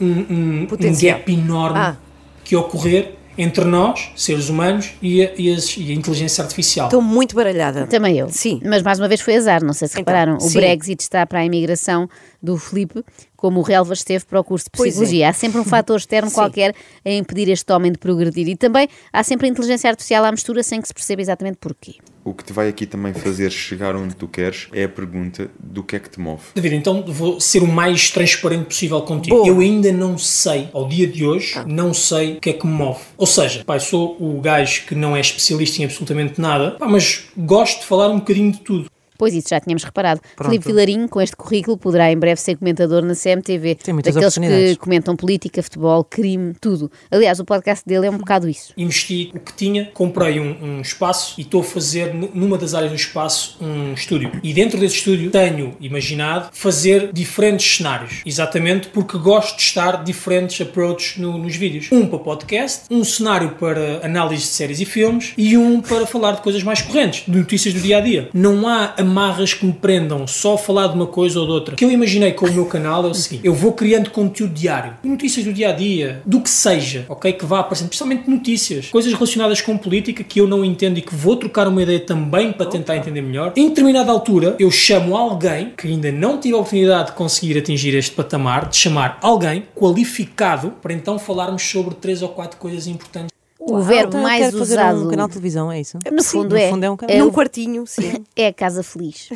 um, 0.00 0.06
um- 0.06 0.66
um 0.70 0.98
gap 1.00 1.32
enorme 1.32 1.78
Ah. 1.78 1.96
que 2.44 2.54
ia 2.54 2.60
ocorrer 2.60 3.14
entre 3.38 3.64
nós, 3.64 4.10
seres 4.16 4.48
humanos, 4.48 4.92
e 5.02 5.22
a, 5.22 5.30
e 5.36 5.52
as- 5.52 5.76
e 5.76 5.90
a 5.90 5.94
inteligência 5.94 6.42
artificial. 6.42 6.86
Estou 6.86 7.02
muito 7.02 7.34
baralhada. 7.36 7.86
Também 7.86 8.16
eu. 8.18 8.28
Sim. 8.30 8.60
Mas 8.64 8.82
mais 8.82 8.98
uma 8.98 9.08
vez 9.08 9.20
foi 9.20 9.36
azar, 9.36 9.62
não 9.62 9.74
sei 9.74 9.88
se 9.88 9.94
Então, 10.00 10.00
repararam. 10.14 10.36
O 10.38 10.40
sim. 10.40 10.54
Brexit 10.58 11.02
está 11.02 11.26
para 11.26 11.40
a 11.40 11.44
imigração 11.44 12.08
do 12.42 12.56
Filipe, 12.56 13.02
como 13.36 13.60
o 13.60 13.62
Relva 13.62 13.92
esteve 13.92 14.24
para 14.24 14.40
o 14.40 14.44
curso 14.44 14.66
de 14.72 14.80
é. 14.80 14.84
Psicologia. 14.84 15.28
Há 15.28 15.32
sempre 15.34 15.60
um 15.60 15.64
fator 15.64 15.96
externo 15.98 16.30
qualquer 16.32 16.74
a 17.04 17.10
impedir 17.10 17.50
este 17.50 17.70
homem 17.72 17.92
de 17.92 17.98
progredir. 17.98 18.48
E 18.48 18.56
também 18.56 18.88
há 19.12 19.22
sempre 19.22 19.46
a 19.46 19.50
inteligência 19.50 19.90
artificial 19.90 20.24
à 20.24 20.30
mistura 20.32 20.62
sem 20.62 20.80
que 20.80 20.88
se 20.88 20.94
perceba 20.94 21.20
exatamente 21.20 21.58
porquê. 21.60 21.96
O 22.26 22.34
que 22.34 22.42
te 22.42 22.52
vai 22.52 22.68
aqui 22.68 22.86
também 22.86 23.14
fazer 23.14 23.52
chegar 23.52 23.94
onde 23.94 24.16
tu 24.16 24.26
queres 24.26 24.66
é 24.72 24.82
a 24.82 24.88
pergunta 24.88 25.48
do 25.60 25.84
que 25.84 25.94
é 25.94 26.00
que 26.00 26.10
te 26.10 26.18
move. 26.18 26.42
David, 26.56 26.74
então 26.74 27.04
vou 27.06 27.38
ser 27.40 27.62
o 27.62 27.68
mais 27.68 28.10
transparente 28.10 28.64
possível 28.64 29.00
contigo. 29.02 29.36
Boa. 29.36 29.46
Eu 29.46 29.60
ainda 29.60 29.92
não 29.92 30.18
sei, 30.18 30.68
ao 30.72 30.88
dia 30.88 31.06
de 31.06 31.24
hoje, 31.24 31.54
não 31.68 31.94
sei 31.94 32.38
o 32.38 32.40
que 32.40 32.50
é 32.50 32.52
que 32.52 32.66
me 32.66 32.72
move. 32.72 32.98
Ou 33.16 33.28
seja, 33.28 33.62
pá, 33.64 33.78
sou 33.78 34.16
o 34.18 34.40
gajo 34.40 34.86
que 34.86 34.94
não 34.96 35.16
é 35.16 35.20
especialista 35.20 35.80
em 35.80 35.84
absolutamente 35.84 36.40
nada, 36.40 36.72
pá, 36.72 36.88
mas 36.88 37.26
gosto 37.36 37.82
de 37.82 37.86
falar 37.86 38.08
um 38.08 38.18
bocadinho 38.18 38.50
de 38.50 38.58
tudo. 38.58 38.90
Pois 39.18 39.34
isso, 39.34 39.48
já 39.50 39.60
tínhamos 39.60 39.84
reparado. 39.84 40.20
Pronto. 40.34 40.50
Filipe 40.50 40.66
Vilarinho, 40.66 41.08
com 41.08 41.20
este 41.20 41.36
currículo, 41.36 41.76
poderá 41.76 42.10
em 42.10 42.16
breve 42.18 42.40
ser 42.40 42.56
comentador 42.56 43.02
na 43.04 43.14
CMTV. 43.14 43.74
Tem 43.76 43.94
muitas 43.94 44.14
Daqueles 44.14 44.34
que 44.74 44.76
comentam 44.76 45.16
política, 45.16 45.62
futebol, 45.62 46.04
crime, 46.04 46.54
tudo. 46.60 46.90
Aliás, 47.10 47.40
o 47.40 47.44
podcast 47.44 47.84
dele 47.86 48.06
é 48.06 48.10
um 48.10 48.18
bocado 48.18 48.48
isso. 48.48 48.72
investi 48.76 49.30
o 49.34 49.40
que 49.40 49.52
tinha, 49.54 49.86
comprei 49.94 50.38
um, 50.40 50.56
um 50.62 50.80
espaço 50.80 51.34
e 51.38 51.42
estou 51.42 51.60
a 51.60 51.64
fazer 51.64 52.14
nu- 52.14 52.30
numa 52.34 52.58
das 52.58 52.74
áreas 52.74 52.90
do 52.92 52.96
espaço 52.96 53.56
um 53.60 53.92
estúdio. 53.94 54.32
E 54.42 54.52
dentro 54.52 54.78
desse 54.78 54.96
estúdio 54.96 55.30
tenho 55.30 55.74
imaginado 55.80 56.50
fazer 56.52 57.10
diferentes 57.12 57.76
cenários, 57.76 58.22
exatamente 58.26 58.88
porque 58.88 59.16
gosto 59.18 59.56
de 59.56 59.62
estar 59.62 60.02
diferentes 60.04 60.60
approaches 60.60 61.16
no- 61.18 61.38
nos 61.38 61.56
vídeos. 61.56 61.88
Um 61.92 62.06
para 62.06 62.18
podcast, 62.18 62.82
um 62.90 63.02
cenário 63.04 63.50
para 63.52 64.04
análise 64.04 64.42
de 64.42 64.48
séries 64.48 64.80
e 64.80 64.84
filmes 64.84 65.32
e 65.36 65.56
um 65.56 65.80
para 65.80 66.06
falar 66.06 66.32
de 66.32 66.42
coisas 66.42 66.62
mais 66.62 66.82
correntes, 66.82 67.24
de 67.26 67.36
notícias 67.38 67.74
do 67.74 67.80
dia 67.80 67.98
a 67.98 68.00
dia. 68.00 68.28
Não 68.34 68.66
há 68.68 68.94
amarras 69.06 69.54
que 69.54 69.64
me 69.64 69.72
prendam 69.72 70.26
só 70.26 70.54
a 70.54 70.58
falar 70.58 70.88
de 70.88 70.94
uma 70.94 71.06
coisa 71.06 71.40
ou 71.40 71.46
de 71.46 71.52
outra. 71.52 71.74
O 71.74 71.76
que 71.76 71.84
eu 71.84 71.90
imaginei 71.90 72.32
com 72.32 72.46
o 72.46 72.52
meu 72.52 72.66
canal 72.66 73.06
é 73.06 73.08
o 73.08 73.14
seguinte: 73.14 73.46
eu 73.46 73.54
vou 73.54 73.72
criando 73.72 74.10
conteúdo 74.10 74.52
diário, 74.52 74.94
notícias 75.02 75.44
do 75.44 75.52
dia 75.52 75.70
a 75.70 75.72
dia, 75.72 76.22
do 76.26 76.40
que 76.40 76.50
seja, 76.50 77.06
ok? 77.08 77.32
Que 77.32 77.46
vá 77.46 77.60
aparecendo, 77.60 77.88
principalmente 77.88 78.28
notícias, 78.28 78.88
coisas 78.88 79.12
relacionadas 79.12 79.60
com 79.60 79.76
política 79.78 80.22
que 80.24 80.40
eu 80.40 80.46
não 80.46 80.64
entendo 80.64 80.98
e 80.98 81.02
que 81.02 81.14
vou 81.14 81.36
trocar 81.36 81.68
uma 81.68 81.82
ideia 81.82 82.00
também 82.00 82.52
para 82.52 82.66
tentar 82.66 82.96
entender 82.96 83.22
melhor. 83.22 83.52
Em 83.56 83.68
determinada 83.68 84.10
altura, 84.10 84.56
eu 84.58 84.70
chamo 84.70 85.16
alguém 85.16 85.72
que 85.76 85.86
ainda 85.86 86.10
não 86.10 86.38
tive 86.38 86.54
a 86.54 86.58
oportunidade 86.58 87.10
de 87.10 87.16
conseguir 87.16 87.58
atingir 87.58 87.94
este 87.94 88.12
patamar, 88.12 88.68
de 88.68 88.76
chamar 88.76 89.18
alguém 89.22 89.64
qualificado 89.74 90.72
para 90.82 90.92
então 90.92 91.18
falarmos 91.18 91.62
sobre 91.62 91.94
três 91.94 92.22
ou 92.22 92.28
quatro 92.28 92.58
coisas 92.58 92.86
importantes. 92.86 93.35
O 93.68 93.80
verbo 93.82 94.08
Então, 94.10 94.22
mais 94.22 94.44
quero 94.44 94.58
fazer 94.58 94.74
usado. 94.74 95.04
um 95.06 95.08
canal 95.10 95.26
de 95.26 95.32
televisão, 95.34 95.72
é 95.72 95.80
isso? 95.80 95.98
No 96.12 96.22
Sim, 96.22 96.28
fundo 96.38 96.50
no 96.50 96.56
é. 96.56 96.70
fundo 96.70 96.84
é 96.84 96.90
um 96.90 96.96
é 97.08 97.18
Num 97.18 97.30
quartinho, 97.30 97.86
sim. 97.86 98.24
É 98.36 98.48
a 98.48 98.52
casa 98.52 98.82
feliz. 98.82 99.28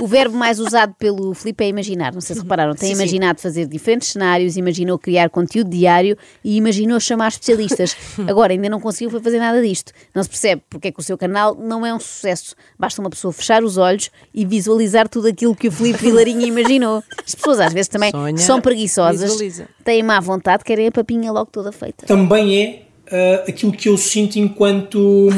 O 0.00 0.06
verbo 0.06 0.36
mais 0.36 0.58
usado 0.60 0.94
pelo 0.98 1.34
Filipe 1.34 1.64
é 1.64 1.68
imaginar. 1.68 2.12
Não 2.14 2.20
sei 2.20 2.36
se 2.36 2.42
repararam. 2.42 2.74
Tem 2.74 2.88
Sim, 2.90 2.94
sim. 2.94 3.02
imaginado 3.02 3.40
fazer 3.40 3.66
diferentes 3.66 4.08
cenários, 4.08 4.56
imaginou 4.56 4.98
criar 4.98 5.28
conteúdo 5.28 5.68
diário 5.70 6.16
e 6.44 6.56
imaginou 6.56 6.98
chamar 7.00 7.28
especialistas. 7.28 7.96
Agora, 8.28 8.52
ainda 8.52 8.68
não 8.68 8.80
conseguiu 8.80 9.10
fazer 9.20 9.38
nada 9.38 9.60
disto. 9.60 9.92
Não 10.14 10.22
se 10.22 10.28
percebe 10.28 10.62
porque 10.70 10.88
é 10.88 10.92
que 10.92 11.00
o 11.00 11.02
seu 11.02 11.18
canal 11.18 11.54
não 11.54 11.84
é 11.84 11.92
um 11.92 11.98
sucesso. 12.00 12.54
Basta 12.78 13.00
uma 13.00 13.10
pessoa 13.10 13.32
fechar 13.32 13.62
os 13.64 13.76
olhos 13.76 14.10
e 14.32 14.46
visualizar 14.46 15.08
tudo 15.08 15.26
aquilo 15.28 15.54
que 15.54 15.68
o 15.68 15.72
Filipe 15.72 15.98
Vilarinho 15.98 16.42
imaginou. 16.46 17.02
As 17.26 17.34
pessoas 17.34 17.60
às 17.60 17.72
vezes 17.72 17.88
também 17.88 18.10
Sonha, 18.12 18.36
são 18.38 18.60
preguiçosas, 18.60 19.30
visualiza. 19.32 19.68
têm 19.84 20.02
má 20.02 20.20
vontade, 20.20 20.62
querem 20.64 20.86
a 20.86 20.92
papinha 20.92 21.32
logo 21.32 21.50
toda 21.50 21.72
feita. 21.72 22.06
Também 22.06 22.62
é 22.62 22.85
ah, 23.10 23.44
aquilo 23.48 23.72
que 23.72 23.88
eu 23.88 23.96
sinto 23.96 24.36
enquanto 24.38 25.28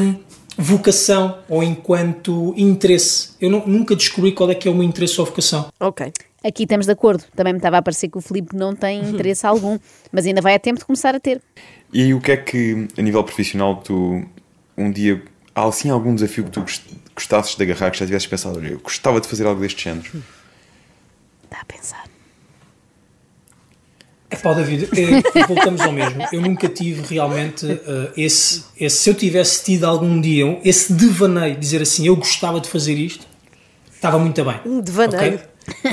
vocação 0.57 1.39
ou 1.47 1.63
enquanto 1.63 2.53
interesse. 2.57 3.31
Eu 3.39 3.49
nu- 3.49 3.63
nunca 3.67 3.95
descobri 3.95 4.31
qual 4.33 4.49
é 4.51 4.55
que 4.55 4.67
é 4.67 4.71
o 4.71 4.73
meu 4.73 4.83
interesse 4.83 5.19
ou 5.19 5.25
vocação. 5.25 5.67
Ok. 5.79 6.11
Aqui 6.43 6.63
estamos 6.63 6.85
de 6.85 6.91
acordo. 6.91 7.23
Também 7.35 7.53
me 7.53 7.59
estava 7.59 7.77
a 7.77 7.81
parecer 7.81 8.07
que 8.09 8.17
o 8.17 8.21
Filipe 8.21 8.55
não 8.55 8.73
tem 8.75 9.01
interesse 9.09 9.45
algum, 9.45 9.77
mas 10.11 10.25
ainda 10.25 10.41
vai 10.41 10.55
a 10.55 10.59
tempo 10.59 10.79
de 10.79 10.85
começar 10.85 11.13
a 11.13 11.19
ter. 11.19 11.41
E 11.93 12.13
o 12.13 12.21
que 12.21 12.31
é 12.31 12.37
que, 12.37 12.87
a 12.97 13.01
nível 13.01 13.23
profissional, 13.23 13.77
tu 13.77 14.23
um 14.77 14.91
dia. 14.91 15.21
Há 15.53 15.65
assim 15.67 15.89
algum 15.89 16.15
desafio 16.15 16.45
que 16.45 16.51
tu 16.51 16.61
gost- 16.61 16.85
gostasses 17.13 17.55
de 17.55 17.63
agarrar, 17.63 17.91
que 17.91 17.97
já 17.99 18.05
tivesses 18.05 18.27
pensado, 18.27 18.57
olha, 18.59 18.69
eu 18.69 18.79
gostava 18.79 19.19
de 19.19 19.27
fazer 19.27 19.45
algo 19.45 19.59
deste 19.59 19.83
género? 19.83 20.07
Está 21.43 21.59
a 21.61 21.65
pensar. 21.65 22.05
É 24.31 24.35
pá, 24.35 24.53
David, 24.53 24.89
é, 24.93 25.45
voltamos 25.47 25.81
ao 25.81 25.91
mesmo. 25.91 26.23
Eu 26.31 26.41
nunca 26.41 26.69
tive 26.69 27.01
realmente 27.15 27.65
ah, 27.65 28.11
esse, 28.15 28.63
esse. 28.79 28.97
Se 28.97 29.09
eu 29.09 29.13
tivesse 29.15 29.63
tido 29.63 29.85
algum 29.85 30.21
dia 30.21 30.59
esse 30.63 30.93
devaneio 30.93 31.55
de 31.55 31.59
dizer 31.59 31.81
assim, 31.81 32.05
eu 32.05 32.15
gostava 32.15 32.59
de 32.59 32.69
fazer 32.69 32.93
isto, 32.93 33.25
estava 33.91 34.19
muito 34.19 34.43
bem. 34.43 34.59
Um 34.65 34.81
devaneio. 34.81 35.35
ok? 35.35 35.48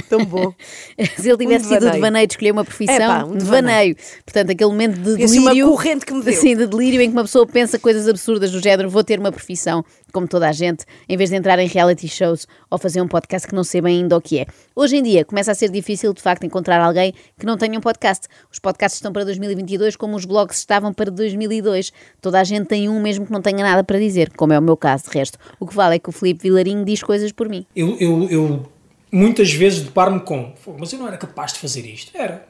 Tão 0.09 0.25
bom. 0.25 0.53
Se 1.17 1.29
ele 1.29 1.39
tivesse 1.39 1.67
Um 1.67 1.69
tido 1.69 1.77
o 1.77 1.81
devaneio. 1.81 1.93
devaneio 1.95 2.27
de 2.27 2.33
escolher 2.35 2.51
uma 2.53 2.65
profissão, 2.65 2.97
Epá, 2.97 3.25
um 3.25 3.37
devaneio. 3.37 3.97
Portanto, 4.25 4.51
aquele 4.51 4.71
momento 4.71 4.99
de 4.99 5.23
assim 5.25 5.39
uma 5.39 5.51
delírio. 5.51 5.71
corrente 5.71 6.07
que 6.07 6.13
me 6.15 6.23
deu. 6.23 6.33
Sim, 6.35 6.57
de 6.57 6.67
delírio 6.67 7.01
em 7.01 7.09
que 7.09 7.13
uma 7.17 7.23
pessoa 7.25 7.47
pensa 7.47 7.79
coisas 7.79 8.09
absurdas 8.09 8.51
do 8.51 8.61
género: 8.63 8.89
vou 8.91 9.03
ter 9.05 9.19
uma 9.19 9.31
profissão, 9.33 9.85
como 10.13 10.27
toda 10.27 10.49
a 10.49 10.53
gente, 10.53 10.85
em 11.09 11.17
vez 11.17 11.31
de 11.31 11.37
entrar 11.37 11.59
em 11.59 11.67
reality 11.69 12.09
shows 12.09 12.47
ou 12.71 12.79
fazer 12.79 13.01
um 13.01 13.09
podcast 13.09 13.47
que 13.47 13.55
não 13.55 13.65
sei 13.65 13.81
bem 13.81 14.01
ainda 14.03 14.17
o 14.17 14.21
que 14.21 14.39
é. 14.39 14.47
Hoje 14.75 14.97
em 14.97 15.03
dia 15.03 15.25
começa 15.25 15.53
a 15.53 15.55
ser 15.55 15.71
difícil, 15.71 16.13
de 16.13 16.23
facto, 16.23 16.45
encontrar 16.45 16.81
alguém 16.81 17.13
que 17.39 17.47
não 17.47 17.57
tenha 17.57 17.79
um 17.79 17.81
podcast. 17.81 18.27
Os 18.53 18.59
podcasts 18.59 18.99
estão 18.99 19.13
para 19.13 19.25
2022 19.25 19.97
como 19.97 20.17
os 20.17 20.25
blogs 20.25 20.59
estavam 20.59 20.93
para 20.93 21.11
2002. 21.11 21.93
Toda 22.21 22.41
a 22.41 22.45
gente 22.45 22.67
tem 22.67 22.89
um 22.89 23.01
mesmo 23.01 23.27
que 23.27 23.33
não 23.33 23.41
tenha 23.43 23.63
nada 23.63 23.83
para 23.85 23.99
dizer, 23.99 24.31
como 24.37 24.53
é 24.53 24.59
o 24.59 24.63
meu 24.63 24.77
caso, 24.77 25.05
de 25.11 25.11
resto. 25.19 25.39
O 25.59 25.67
que 25.67 25.75
vale 25.75 25.97
é 25.97 25.99
que 25.99 26.09
o 26.09 26.13
Filipe 26.13 26.43
Vilarinho 26.43 26.85
diz 26.85 27.03
coisas 27.03 27.33
por 27.33 27.49
mim. 27.49 27.67
Eu, 27.75 27.97
eu, 27.99 28.29
eu 28.31 28.67
muitas 29.11 29.53
vezes 29.53 29.83
deparo-me 29.83 30.21
com, 30.21 30.53
"Fogo, 30.57 30.79
mas 30.81 30.93
eu 30.93 30.99
não 30.99 31.07
era 31.09 31.17
capaz 31.17 31.53
de 31.53 31.59
fazer 31.59 31.87
isto. 31.87 32.11
Era. 32.17 32.47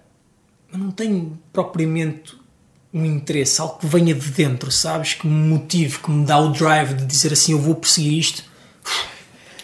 Mas 0.71 0.81
não 0.81 0.91
tenho 0.91 1.39
propriamente 1.53 2.37
um 2.93 3.05
interesse, 3.05 3.61
algo 3.61 3.79
que 3.79 3.87
venha 3.87 4.15
de 4.15 4.31
dentro, 4.31 4.71
sabes? 4.73 5.15
Que 5.15 5.27
me 5.27 5.49
motive, 5.49 5.99
que 5.99 6.11
me 6.11 6.25
dá 6.25 6.39
o 6.39 6.51
drive 6.51 6.95
de 6.95 7.05
dizer 7.05 7.33
assim, 7.33 7.53
eu 7.53 7.59
vou 7.59 7.75
perseguir 7.75 8.19
isto 8.19 8.45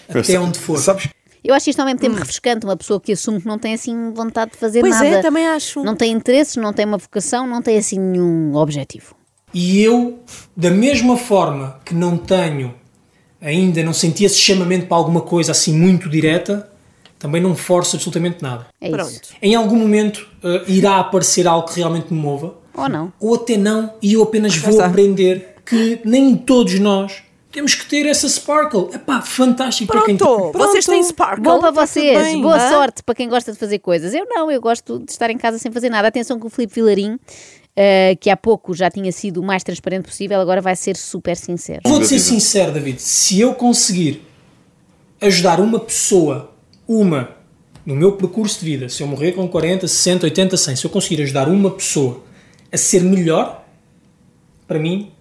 até 0.09 0.39
onde 0.39 0.59
for. 0.59 0.79
Sabes? 0.79 1.09
Eu 1.43 1.55
acho 1.55 1.71
isto 1.71 1.81
ao 1.81 1.87
mesmo 1.87 1.99
tempo 1.99 2.15
refrescante, 2.17 2.65
uma 2.65 2.77
pessoa 2.77 3.01
que 3.01 3.13
assume 3.13 3.41
que 3.41 3.47
não 3.47 3.59
tem 3.59 3.75
assim 3.75 4.13
vontade 4.13 4.53
de 4.53 4.59
fazer 4.59 4.81
Pois 4.81 4.95
nada. 4.95 5.07
é, 5.07 5.23
também 5.23 5.47
acho. 5.49 5.83
Não 5.83 5.97
tem 5.97 6.13
interesses, 6.13 6.57
não 6.57 6.73
tem 6.73 6.85
uma 6.87 6.99
vocação, 6.99 7.47
não 7.47 7.61
tem 7.61 7.79
assim 7.79 7.99
nenhum 7.99 8.55
objetivo. 8.55 9.17
E 9.53 9.81
eu, 9.83 10.21
da 10.57 10.71
mesma 10.71 11.17
forma 11.17 11.81
que 11.85 11.95
não 11.95 12.17
tenho, 12.17 12.75
ainda 13.41 13.83
não 13.83 13.93
senti 13.93 14.25
esse 14.25 14.39
chamamento 14.39 14.87
para 14.87 14.97
alguma 14.97 15.21
coisa 15.23 15.51
assim 15.53 15.77
muito 15.77 16.09
direta, 16.09 16.71
também 17.23 17.41
não 17.41 17.55
forço 17.55 17.95
absolutamente 17.95 18.43
nada. 18.43 18.67
É 18.81 18.89
isso. 18.89 18.97
Pronto. 18.97 19.21
Em 19.41 19.55
algum 19.55 19.77
momento 19.77 20.29
eh, 20.43 20.65
irá 20.67 20.99
aparecer 20.99 21.47
algo 21.47 21.69
que 21.69 21.77
realmente 21.77 22.13
me 22.13 22.19
mova, 22.19 22.57
Ou 22.75 22.89
não. 22.89 23.13
ou 23.21 23.37
até 23.37 23.57
não, 23.57 23.95
e 24.03 24.15
eu 24.15 24.25
apenas 24.25 24.57
vou 24.57 24.71
está. 24.73 24.87
aprender 24.87 25.55
que 25.65 26.01
nem 26.05 26.37
todos 26.37 26.77
nós 26.81 27.23
temos 27.53 27.77
que 27.77 27.87
ter 27.87 28.07
essa 28.07 28.29
sparkle. 28.29 28.89
Epá, 28.93 29.21
fantástico 29.23 29.93
para 29.93 30.05
quem 30.05 30.17
Pronto, 30.17 30.51
Pronto. 30.51 30.59
vocês 30.59 30.85
têm 30.85 31.01
Sparkle. 31.05 31.45
Bom 31.45 31.61
para 31.61 31.71
vocês, 31.71 32.21
bem, 32.21 32.43
boa 32.43 32.57
hã? 32.57 32.71
sorte 32.71 33.05
para 33.05 33.15
quem 33.15 33.29
gosta 33.29 33.53
de 33.53 33.59
fazer 33.59 33.79
coisas. 33.79 34.13
Eu 34.13 34.27
não, 34.29 34.51
eu 34.51 34.61
gosto 34.61 34.99
de 34.99 35.13
estar 35.13 35.31
em 35.31 35.39
casa 35.39 35.59
sem 35.59 35.71
fazer 35.71 35.91
nada. 35.91 36.09
Atenção 36.09 36.41
que 36.41 36.47
o 36.47 36.51
Filipe 36.51 36.75
Vilarim, 36.75 37.21
eh, 37.77 38.17
que 38.21 38.31
há 38.31 38.37
pouco 38.37 38.75
já 38.75 38.91
tinha 38.91 39.13
sido 39.13 39.41
o 39.41 39.45
mais 39.45 39.63
transparente 39.63 40.07
possível, 40.07 40.41
agora 40.41 40.61
vai 40.61 40.75
ser 40.75 40.97
super 40.97 41.37
sincero. 41.37 41.83
Vou-te 41.85 42.07
ser 42.09 42.19
sincero, 42.19 42.73
David. 42.73 43.01
Se 43.01 43.39
eu 43.39 43.55
conseguir 43.55 44.23
ajudar 45.21 45.61
uma 45.61 45.79
pessoa, 45.79 46.52
uma, 46.87 47.31
no 47.85 47.95
meu 47.95 48.13
percurso 48.13 48.61
de 48.61 48.65
vida, 48.65 48.89
se 48.89 49.03
eu 49.03 49.07
morrer 49.07 49.33
com 49.33 49.47
40, 49.49 49.87
60, 49.87 50.27
80, 50.27 50.57
100, 50.57 50.77
se 50.77 50.85
eu 50.85 50.91
conseguir 50.91 51.23
ajudar 51.23 51.49
uma 51.49 51.71
pessoa 51.71 52.23
a 52.71 52.77
ser 52.77 53.03
melhor, 53.03 53.65
para 54.67 54.79
mim 54.79 55.13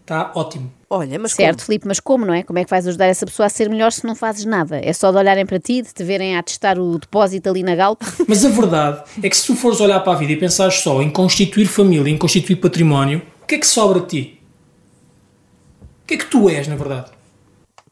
está 0.00 0.32
ótimo. 0.34 0.72
Olha, 0.88 1.18
mas 1.18 1.32
Certo, 1.32 1.58
como? 1.58 1.66
Filipe, 1.66 1.88
mas 1.88 1.98
como, 1.98 2.24
não 2.24 2.32
é? 2.32 2.44
Como 2.44 2.58
é 2.60 2.64
que 2.64 2.70
vais 2.70 2.86
ajudar 2.86 3.06
essa 3.06 3.26
pessoa 3.26 3.46
a 3.46 3.48
ser 3.48 3.68
melhor 3.68 3.90
se 3.90 4.06
não 4.06 4.14
fazes 4.14 4.44
nada? 4.44 4.80
É 4.82 4.92
só 4.92 5.10
de 5.10 5.18
olharem 5.18 5.44
para 5.44 5.58
ti, 5.58 5.82
de 5.82 5.92
te 5.92 6.04
verem 6.04 6.36
a 6.36 6.42
testar 6.42 6.78
o 6.78 6.96
depósito 6.96 7.50
ali 7.50 7.64
na 7.64 7.74
Galp? 7.74 8.00
Mas 8.28 8.44
a 8.44 8.48
verdade 8.48 9.02
é 9.20 9.28
que 9.28 9.36
se 9.36 9.46
tu 9.46 9.56
fores 9.56 9.80
olhar 9.80 9.98
para 10.00 10.12
a 10.12 10.16
vida 10.16 10.32
e 10.32 10.36
pensares 10.36 10.76
só 10.76 11.02
em 11.02 11.10
constituir 11.10 11.66
família, 11.66 12.08
em 12.08 12.16
constituir 12.16 12.56
património, 12.56 13.20
o 13.42 13.46
que 13.46 13.56
é 13.56 13.58
que 13.58 13.66
sobra 13.66 14.00
de 14.00 14.06
ti? 14.06 14.40
O 16.04 16.06
que 16.06 16.14
é 16.14 16.16
que 16.18 16.26
tu 16.26 16.48
és, 16.48 16.68
na 16.68 16.76
verdade? 16.76 17.10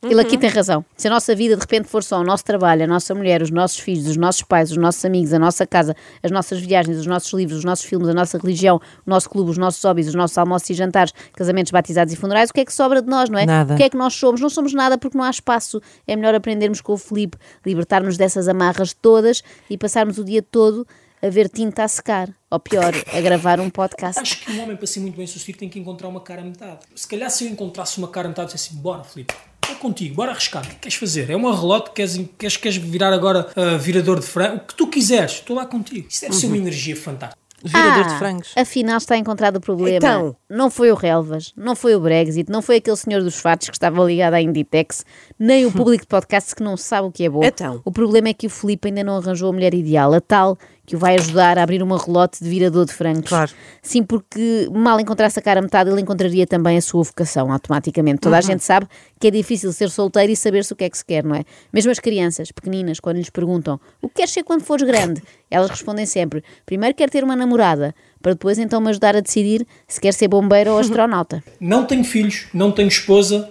Ele 0.04 0.20
aqui 0.20 0.38
tem 0.38 0.50
razão. 0.50 0.84
Se 0.96 1.08
a 1.08 1.11
nossa 1.11 1.34
vida 1.34 1.54
de 1.54 1.61
repente 1.61 1.88
for 1.88 2.02
só 2.02 2.20
o 2.20 2.25
nosso 2.25 2.44
trabalho, 2.44 2.84
a 2.84 2.87
nossa 2.87 3.14
mulher, 3.14 3.42
os 3.42 3.50
nossos 3.50 3.78
filhos, 3.78 4.06
os 4.06 4.16
nossos 4.16 4.42
pais, 4.42 4.70
os 4.70 4.76
nossos 4.76 5.04
amigos, 5.04 5.32
a 5.32 5.38
nossa 5.38 5.66
casa, 5.66 5.94
as 6.23 6.30
nossas 6.30 6.61
viagens, 6.61 6.99
os 6.99 7.06
nossos 7.06 7.32
livros, 7.32 7.58
os 7.58 7.64
nossos 7.64 7.84
filmes, 7.84 8.08
a 8.08 8.14
nossa 8.14 8.38
religião, 8.38 8.80
o 9.06 9.11
nosso 9.11 9.28
clube, 9.28 9.50
os 9.50 9.58
nossos 9.58 9.82
hobbies, 9.82 10.08
os 10.08 10.14
nossos 10.14 10.37
almoços 10.38 10.70
e 10.70 10.75
jantares, 10.75 11.12
casamentos, 11.34 11.70
batizados 11.73 12.12
e 12.12 12.16
funerais, 12.16 12.50
o 12.50 12.52
que 12.52 12.61
é 12.61 12.64
que 12.64 12.73
sobra 12.73 13.00
de 13.00 13.08
nós, 13.08 13.28
não 13.28 13.38
é? 13.38 13.46
Nada. 13.46 13.75
O 13.75 13.76
que 13.76 13.82
é 13.82 13.90
que 13.90 13.96
nós 13.96 14.14
somos? 14.14 14.40
Não 14.40 14.50
somos 14.50 14.73
nada 14.73 14.99
porque 14.99 15.16
não 15.16 15.25
há 15.25 15.30
espaço. 15.30 15.80
É 16.06 16.16
melhor 16.16 16.34
aprendermos 16.34 16.80
com 16.80 16.92
o 16.92 16.99
Filipe, 16.99 17.38
libertarmos 17.64 18.16
dessas 18.16 18.49
amarras 18.49 18.92
todas 18.92 19.42
e 19.68 19.76
passarmos 19.76 20.18
o 20.18 20.25
dia 20.25 20.42
todo 20.42 20.87
a 21.25 21.30
ver 21.30 21.49
tinta 21.49 21.84
a 21.84 21.88
secar. 21.88 22.28
Ou 22.50 22.61
pior, 22.61 22.92
a 23.12 23.20
gravar 23.20 23.58
um 23.58 23.70
podcast. 23.70 24.20
Acho 24.20 24.44
que 24.44 24.52
um 24.52 24.62
homem, 24.62 24.76
para 24.76 24.87
ser 24.87 25.00
muito 25.00 25.16
bem 25.16 25.26
sucedido, 25.26 25.58
tem 25.58 25.68
que 25.68 25.78
encontrar 25.78 26.06
uma 26.08 26.20
cara 26.20 26.42
a 26.42 26.44
metade. 26.44 26.80
Se 26.94 27.08
calhar, 27.08 27.30
se 27.30 27.44
eu 27.44 27.50
encontrasse 27.50 27.99
uma 27.99 28.08
cara 28.08 28.28
a 28.28 28.30
metade, 28.30 28.50
eu 28.50 28.54
disse 28.54 28.70
assim: 28.70 28.80
bora, 28.80 29.02
Filipe, 29.02 29.34
é 29.73 29.75
contigo, 29.75 30.14
bora 30.14 30.33
arriscar. 30.33 30.62
O 30.62 30.66
que 30.66 30.71
é 30.73 30.75
que 30.75 30.80
queres 30.80 30.97
fazer? 30.99 31.30
É 31.30 31.37
uma 31.37 31.54
relote? 31.54 31.90
Queres, 31.92 32.21
queres, 32.38 32.56
queres 32.56 32.76
virar 32.78 33.12
agora 33.12 33.49
ah, 33.56 33.76
virador 33.76 34.21
de 34.21 34.26
frango? 34.26 34.56
O 34.56 34.61
que 34.61 34.75
tu 34.75 34.87
quiseres, 34.87 35.33
estou 35.33 35.56
lá 35.56 35.66
contigo. 35.66 36.06
Isso 36.09 36.21
deve 36.23 36.35
ser 36.35 36.47
uma 36.47 36.56
energia 36.56 36.97
fantástica. 36.97 37.42
Virador 37.66 38.04
Ah, 38.04 38.09
de 38.09 38.18
frangos. 38.18 38.52
Afinal 38.56 38.99
está 38.99 39.16
encontrado 39.16 39.56
o 39.56 39.61
problema. 39.61 39.97
Então? 39.97 40.37
Não 40.50 40.71
foi 40.71 40.92
o 40.92 40.94
Relvas, 40.94 41.50
não 41.56 41.75
foi 41.75 41.94
o 41.94 42.00
Brexit, 42.00 42.50
não 42.52 42.61
foi 42.61 42.76
aquele 42.76 42.97
senhor 42.97 43.23
dos 43.23 43.37
fatos 43.37 43.71
que 43.71 43.75
estava 43.76 44.04
ligado 44.04 44.35
à 44.35 44.42
Inditex, 44.42 45.02
nem 45.38 45.64
o 45.64 45.73
público 45.73 46.02
de 46.02 46.09
podcast 46.09 46.54
que 46.54 46.62
não 46.62 46.76
sabe 46.76 47.09
o 47.09 47.11
que 47.11 47.25
é 47.25 47.30
bom. 47.30 47.42
Então? 47.42 47.80
O 47.83 47.90
problema 47.90 48.28
é 48.28 48.35
que 48.35 48.47
o 48.47 48.50
Filipe 48.50 48.88
ainda 48.88 49.02
não 49.02 49.16
arranjou 49.16 49.49
a 49.49 49.52
mulher 49.52 49.73
ideal, 49.73 50.12
a 50.12 50.21
tal 50.21 50.59
que 50.87 50.95
o 50.95 50.99
vai 50.99 51.14
ajudar 51.17 51.59
a 51.59 51.62
abrir 51.62 51.83
uma 51.83 51.97
relote 51.99 52.43
de 52.45 52.50
virador 52.50 52.85
de 52.85 52.93
frangos. 52.93 53.29
Claro. 53.29 53.50
Sim, 53.83 54.03
porque 54.03 54.69
mal 54.73 55.00
encontrasse 55.00 55.38
a 55.38 55.43
cara 55.43 55.61
a 55.61 55.62
metade, 55.62 55.88
ele 55.91 56.00
encontraria 56.00 56.47
também 56.47 56.76
a 56.76 56.83
sua 56.83 57.03
vocação 57.03 57.50
automaticamente. 57.50 58.21
Toda 58.21 58.37
a 58.37 58.41
Uhum. 58.41 58.47
gente 58.47 58.64
sabe 58.64 58.87
que 59.19 59.29
é 59.29 59.31
difícil 59.31 59.73
ser 59.73 59.88
solteiro 59.91 60.31
e 60.33 60.37
saber-se 60.37 60.73
o 60.73 60.76
que 60.76 60.85
é 60.85 60.91
que 60.91 60.99
se 60.99 61.05
quer, 61.05 61.25
não 61.25 61.35
é? 61.35 61.45
Mesmo 61.73 61.91
as 61.91 61.99
crianças 61.99 62.53
pequeninas, 62.53 63.00
quando 63.00 63.17
lhes 63.17 63.31
perguntam 63.31 63.81
o 64.03 64.09
que 64.09 64.17
queres 64.17 64.31
ser 64.33 64.43
quando 64.43 64.62
fores 64.62 64.87
grande, 64.87 65.23
elas 65.50 65.71
respondem 65.71 66.05
sempre: 66.07 66.45
primeiro 66.67 66.95
quero 66.95 67.11
ter 67.11 67.25
uma 67.25 67.35
namorada, 67.37 67.95
para 68.21 68.33
depois 68.33 68.59
então 68.59 68.81
me 68.81 68.91
ajudar 68.91 69.17
a 69.17 69.21
decidir 69.21 69.67
se 69.88 70.00
quer 70.00 70.12
ser 70.12 70.29
bombeiro 70.29 70.73
ou 70.73 70.79
astronauta. 70.79 71.43
Não 71.61 71.85
tenho 71.87 72.05
filhos, 72.05 72.47
não 72.53 72.71
tenho 72.71 72.88
esposa 72.88 73.50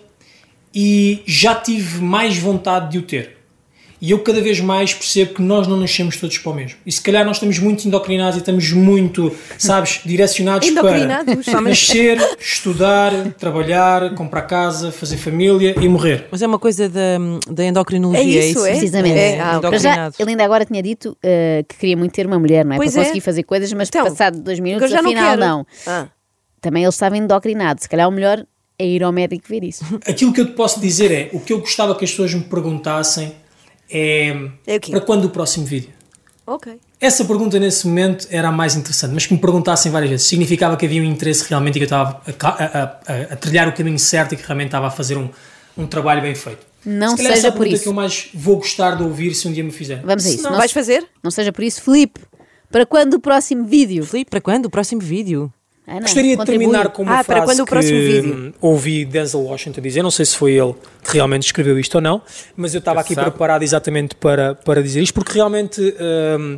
e 0.74 1.22
já 1.26 1.56
tive 1.56 2.00
mais 2.02 2.38
vontade 2.38 2.92
de 2.92 2.98
o 3.00 3.02
ter. 3.04 3.38
E 4.04 4.12
eu 4.12 4.20
cada 4.20 4.42
vez 4.42 4.60
mais 4.60 4.94
percebo 4.94 5.36
que 5.36 5.42
nós 5.42 5.66
não 5.66 5.78
nascemos 5.78 6.18
todos 6.18 6.38
para 6.38 6.52
o 6.52 6.56
mesmo. 6.56 6.78
E 6.86 6.92
se 6.92 7.02
calhar 7.02 7.24
nós 7.24 7.38
estamos 7.38 7.58
muito 7.58 7.88
endocrinados 7.88 8.36
e 8.36 8.40
estamos 8.40 8.70
muito, 8.74 9.34
sabes, 9.58 10.02
direcionados 10.04 10.68
Endocrinados? 10.68 11.46
para 11.46 11.62
nascer, 11.64 12.18
estudar, 12.38 13.14
trabalhar, 13.40 14.14
comprar 14.14 14.42
casa, 14.42 14.92
fazer 14.92 15.16
família 15.16 15.74
e 15.80 15.88
morrer. 15.88 16.28
Mas 16.30 16.42
é 16.42 16.48
uma 16.48 16.60
coisa 16.60 16.90
da, 16.90 17.18
da 17.50 17.64
endocrinologia, 17.64 18.42
É 18.42 18.46
isso, 18.50 18.66
é? 18.66 18.72
Precisamente. 18.72 19.18
É, 19.18 19.40
ah, 19.40 19.58
ok. 19.60 19.70
Para 19.70 19.78
já, 19.78 19.90
endocrinado. 19.92 20.16
ele 20.20 20.30
ainda 20.32 20.44
agora 20.44 20.66
tinha 20.66 20.84
dito 20.84 21.18
eh, 21.24 21.64
que 21.66 21.78
queria 21.78 21.96
muito 21.96 22.12
ter 22.12 22.28
uma 22.28 22.38
mulher, 22.38 22.66
não 22.66 22.74
é? 22.74 22.76
Pois 22.76 22.92
para 22.92 23.04
é. 23.04 23.06
conseguir 23.06 23.22
fazer 23.22 23.44
coisas, 23.44 23.72
mas 23.72 23.88
Então, 23.88 24.04
passado 24.04 24.38
dois 24.42 24.60
minutos, 24.60 24.92
já 24.92 25.02
não 25.02 25.12
afinal 25.12 25.30
quero. 25.30 25.40
não. 25.40 25.68
Ah. 25.88 26.08
Também 26.60 26.84
ele 26.84 26.90
estava 26.90 27.16
endocrinado. 27.18 27.82
Se 27.82 27.88
calhar 27.88 28.10
o 28.10 28.12
melhor 28.12 28.46
é 28.78 28.86
ir 28.86 29.02
ao 29.02 29.14
médico 29.14 29.46
ver 29.48 29.64
isso. 29.64 29.86
Aquilo 30.06 30.34
que 30.34 30.42
eu 30.42 30.48
te 30.48 30.52
posso 30.52 30.82
dizer 30.82 31.10
é, 31.10 31.30
o 31.32 31.40
que 31.40 31.54
eu 31.54 31.60
gostava 31.60 31.96
que 31.96 32.04
as 32.04 32.12
pessoas 32.12 32.34
me 32.34 32.44
perguntassem 32.44 33.32
é, 33.94 34.50
É 34.66 34.80
para 34.80 35.02
quando 35.02 35.26
o 35.26 35.30
próximo 35.30 35.66
vídeo? 35.66 35.90
Ok. 36.46 36.78
Essa 37.00 37.24
pergunta 37.24 37.58
nesse 37.60 37.88
momento 37.88 38.28
era 38.30 38.50
a 38.50 38.52
mais 38.52 38.76
interessante, 38.76 39.14
mas 39.14 39.26
que 39.26 39.34
me 39.34 39.40
perguntassem 39.40 39.92
várias 39.92 40.10
vezes. 40.10 40.26
Significava 40.28 40.76
que 40.76 40.86
havia 40.86 41.02
um 41.02 41.06
interesse 41.06 41.46
realmente 41.48 41.76
e 41.76 41.80
que 41.80 41.84
eu 41.84 41.86
estava 41.86 42.22
a, 42.26 42.48
a- 42.50 42.84
a- 43.08 43.34
a 43.34 43.36
trilhar 43.38 43.68
o 43.68 43.74
caminho 43.74 44.00
certo 44.00 44.34
e 44.34 44.38
que 44.38 44.44
realmente 44.46 44.68
estava 44.68 44.88
a 44.88 44.92
fazer 44.92 45.18
um, 45.18 45.30
um 45.78 45.86
trabalho 45.88 46.22
bem 46.22 46.36
feito. 46.36 46.66
Não 46.86 47.12
Se 47.12 47.18
calhar 47.18 47.32
essa 47.34 47.40
é 47.40 47.42
seja 47.44 47.48
a 47.48 47.52
por 47.52 47.60
pergunta 47.60 47.76
isso. 47.76 47.84
que 47.84 47.90
eu 47.90 47.94
mais 47.94 48.30
vou 48.34 48.58
gostar 48.58 48.96
de 48.96 49.04
ouvir 49.04 49.34
se 49.36 49.48
um 49.48 49.54
dia 49.54 49.64
me 49.64 49.72
fizer. 49.72 50.02
Vamos 50.04 50.26
a 50.26 50.28
Se 50.30 50.36
isso. 50.36 50.44
não- 50.44 50.52
Não 50.52 50.58
Vais 50.58 50.72
fazer? 50.74 51.06
Não 51.24 51.32
seja 51.32 51.52
por 51.54 51.64
isso, 51.64 51.82
Filipe. 51.82 52.20
Para 52.70 52.86
quando 52.86 53.14
o 53.14 53.20
próximo 53.22 53.66
vídeo? 53.66 54.04
Filipe, 54.06 54.30
para 54.32 54.42
quando? 54.42 54.66
O 54.66 54.70
próximo 54.70 55.00
vídeo? 55.00 55.50
Ah, 55.86 55.96
não, 55.96 56.00
Gostaria 56.02 56.38
de 56.38 56.46
terminar 56.46 56.90
com 56.90 57.04
uma 57.04 57.20
Ah, 57.20 57.24
para 57.26 57.38
frase 57.38 57.46
quando 57.52 57.60
o 57.60 57.66
próximo 57.66 58.00
que 58.00 58.22
vídeo? 58.22 58.54
ouvi 58.62 59.04
Denzel 59.04 59.42
Washington 59.42 59.82
dizer, 59.82 60.02
não 60.02 60.12
sei 60.12 60.26
se 60.26 60.38
foi 60.38 60.54
ele 60.54 60.74
que 61.04 61.14
realmente 61.16 61.44
escreveu 61.44 61.78
isto 61.78 61.96
ou 61.96 62.02
não, 62.02 62.22
mas 62.56 62.74
eu 62.74 62.80
estava 62.80 63.02
aqui 63.02 63.14
sabe? 63.14 63.30
preparado 63.30 63.64
exatamente 63.64 64.16
para, 64.16 64.56
para 64.56 64.82
dizer 64.82 65.02
isto, 65.02 65.14
porque 65.14 65.34
realmente 65.34 65.82
hum, 66.40 66.58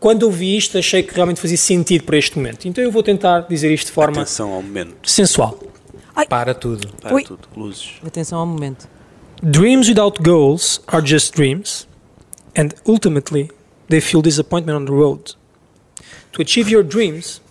quando 0.00 0.22
ouvi 0.22 0.56
isto 0.56 0.78
achei 0.78 1.02
que 1.02 1.14
realmente 1.14 1.38
fazia 1.38 1.58
sentido 1.58 2.04
para 2.04 2.16
este 2.16 2.38
momento. 2.38 2.66
Então 2.66 2.82
eu 2.82 2.90
vou 2.90 3.02
tentar 3.02 3.40
dizer 3.40 3.70
isto 3.70 3.88
de 3.88 3.92
forma 3.92 4.22
Atenção 4.22 4.50
ao 4.50 4.62
momento. 4.62 4.94
sensual. 5.08 5.58
Para 6.30 6.54
tudo. 6.54 6.88
Para 7.00 7.14
Ui. 7.14 7.24
tudo. 7.24 7.46
Luzes. 7.54 7.90
Atenção 8.06 8.38
ao 8.38 8.46
momento. 8.46 8.88
Dreams 9.42 9.88
without 9.88 10.22
goals 10.22 10.80
are 10.86 11.06
just 11.06 11.34
dreams, 11.34 11.86
and 12.56 12.68
ultimately 12.88 13.50
they 13.90 14.00
feel 14.00 14.22
disappointment 14.22 14.78
on 14.78 14.84
the 14.86 14.92
road. 14.92 15.34
To 16.32 16.40
achieve 16.42 16.70
your 16.70 16.82
dreams, 16.84 17.41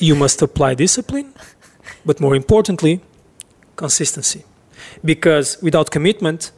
you 0.00 0.16
must 0.16 0.42
apply 0.42 0.74
discipline, 0.74 1.28
but 2.04 2.20
more 2.20 2.36
importantly, 2.36 3.00
consistency. 3.76 4.44
Because 5.04 5.58
without 5.62 5.90
commitment, 5.90 6.52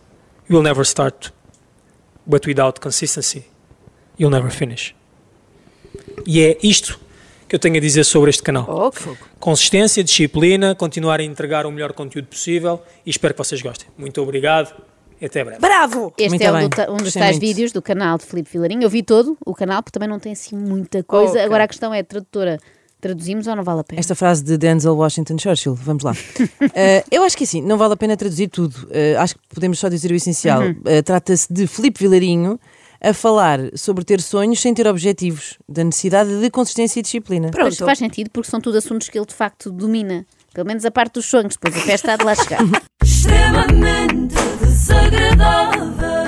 you 0.49 0.57
will 0.57 0.63
never 0.63 0.85
start, 0.85 1.33
but 2.27 2.47
without 2.47 2.81
consistency, 2.81 3.45
you'll 4.19 4.31
never 4.31 4.51
finish. 4.51 4.95
E 6.27 6.41
é 6.41 6.59
isto 6.63 6.99
que 7.49 7.55
eu 7.57 7.59
tenho 7.59 7.77
a 7.77 7.81
dizer 7.81 8.05
sobre 8.05 8.31
este 8.31 8.43
canal 8.43 8.65
Ok. 8.69 9.13
consistência, 9.39 10.03
disciplina, 10.03 10.75
continuar 10.75 11.21
a 11.21 11.23
entregar 11.23 11.67
o 11.67 11.71
melhor 11.71 11.93
conteúdo 11.93 12.27
possível 12.29 12.83
e 13.05 13.11
espero 13.11 13.35
que 13.35 13.39
vocês 13.39 13.61
gostem. 13.61 13.89
Muito 13.99 14.21
obrigado 14.23 14.73
E 15.21 15.27
até 15.27 15.45
breve. 15.45 15.61
Bravo! 15.61 16.13
Este 16.19 16.31
Muito 16.31 16.43
é 16.43 16.51
um, 16.51 16.69
bem. 16.69 16.69
um 16.91 16.97
dos 16.97 17.13
tais 17.15 17.39
vídeos 17.39 17.71
do 17.71 17.81
canal 17.81 18.19
de 18.19 18.25
Filipe 18.25 18.51
Vilarinho. 18.51 18.83
Eu 18.83 18.91
vi 18.91 19.05
todo 19.05 19.39
o 19.47 19.55
canal, 19.55 19.81
porque 19.81 19.93
também 19.93 20.09
não 20.09 20.19
tem 20.19 20.33
assim 20.33 20.57
muita 20.57 21.05
coisa. 21.05 21.35
Ok. 21.35 21.43
Agora 21.45 21.63
a 21.63 21.69
questão 21.69 21.95
é, 21.95 22.03
tradutora, 22.03 22.59
traduzimos 23.03 23.47
ou 23.47 23.55
não 23.57 23.63
vale 23.65 23.81
a 23.81 23.85
pena? 23.85 24.01
Esta 24.01 24.15
frase 24.15 24.43
de 24.43 24.57
Denzel 24.57 24.97
Washington 24.97 25.37
Churchill, 25.39 25.75
vamos 25.75 26.03
lá. 26.03 26.15
Eh, 26.75 27.05
eu 27.11 27.23
acho 27.25 27.37
que 27.37 27.45
assim, 27.45 27.61
não 27.61 27.77
vale 27.77 27.93
a 27.93 27.97
pena 27.97 28.17
traduzir 28.17 28.49
tudo. 28.49 28.89
Eh, 28.91 29.15
acho 29.19 29.35
que 29.35 29.41
podemos 29.53 29.79
só 29.79 29.89
dizer 29.89 30.11
o 30.11 30.15
essencial. 30.15 30.63
Eh, 30.87 31.03
Trata-se 31.03 31.53
de 31.53 31.67
Filipe 31.67 31.99
Vilarinho 31.99 32.59
a 33.01 33.13
falar 33.13 33.59
sobre 33.75 34.05
ter 34.05 34.21
sonhos 34.23 34.61
sem 34.61 34.73
ter 34.73 34.87
objetivos, 34.87 35.59
da 35.69 35.83
necessidade 35.83 36.41
de 36.41 36.51
consistência 36.51 37.01
e 37.01 37.03
disciplina. 37.03 37.51
Pronto. 37.51 37.85
faz 37.85 37.99
sentido, 37.99 38.31
porque 38.31 38.49
são 38.49 38.61
tudo 38.61 38.79
assuntos 38.79 39.09
que 39.09 39.19
ele 39.19 39.27
de 39.27 39.35
facto 39.35 39.71
domina. 39.71 40.25
Pelo 40.55 40.67
menos 40.67 40.85
a 40.85 40.91
parte 40.91 41.15
dos 41.15 41.27
sonhos, 41.27 41.57
depois 41.57 41.77
a 41.77 41.85
festa 41.85 42.13
há 42.13 42.17
de 42.17 42.25
lá 42.25 42.35
chegar. 42.35 42.61
extremamente 43.03 44.35
desagradável. 44.61 46.22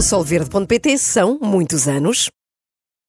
Com 0.00 0.04
solverde.pt 0.04 0.96
são 0.96 1.38
muitos 1.42 1.86
anos. 1.86 2.30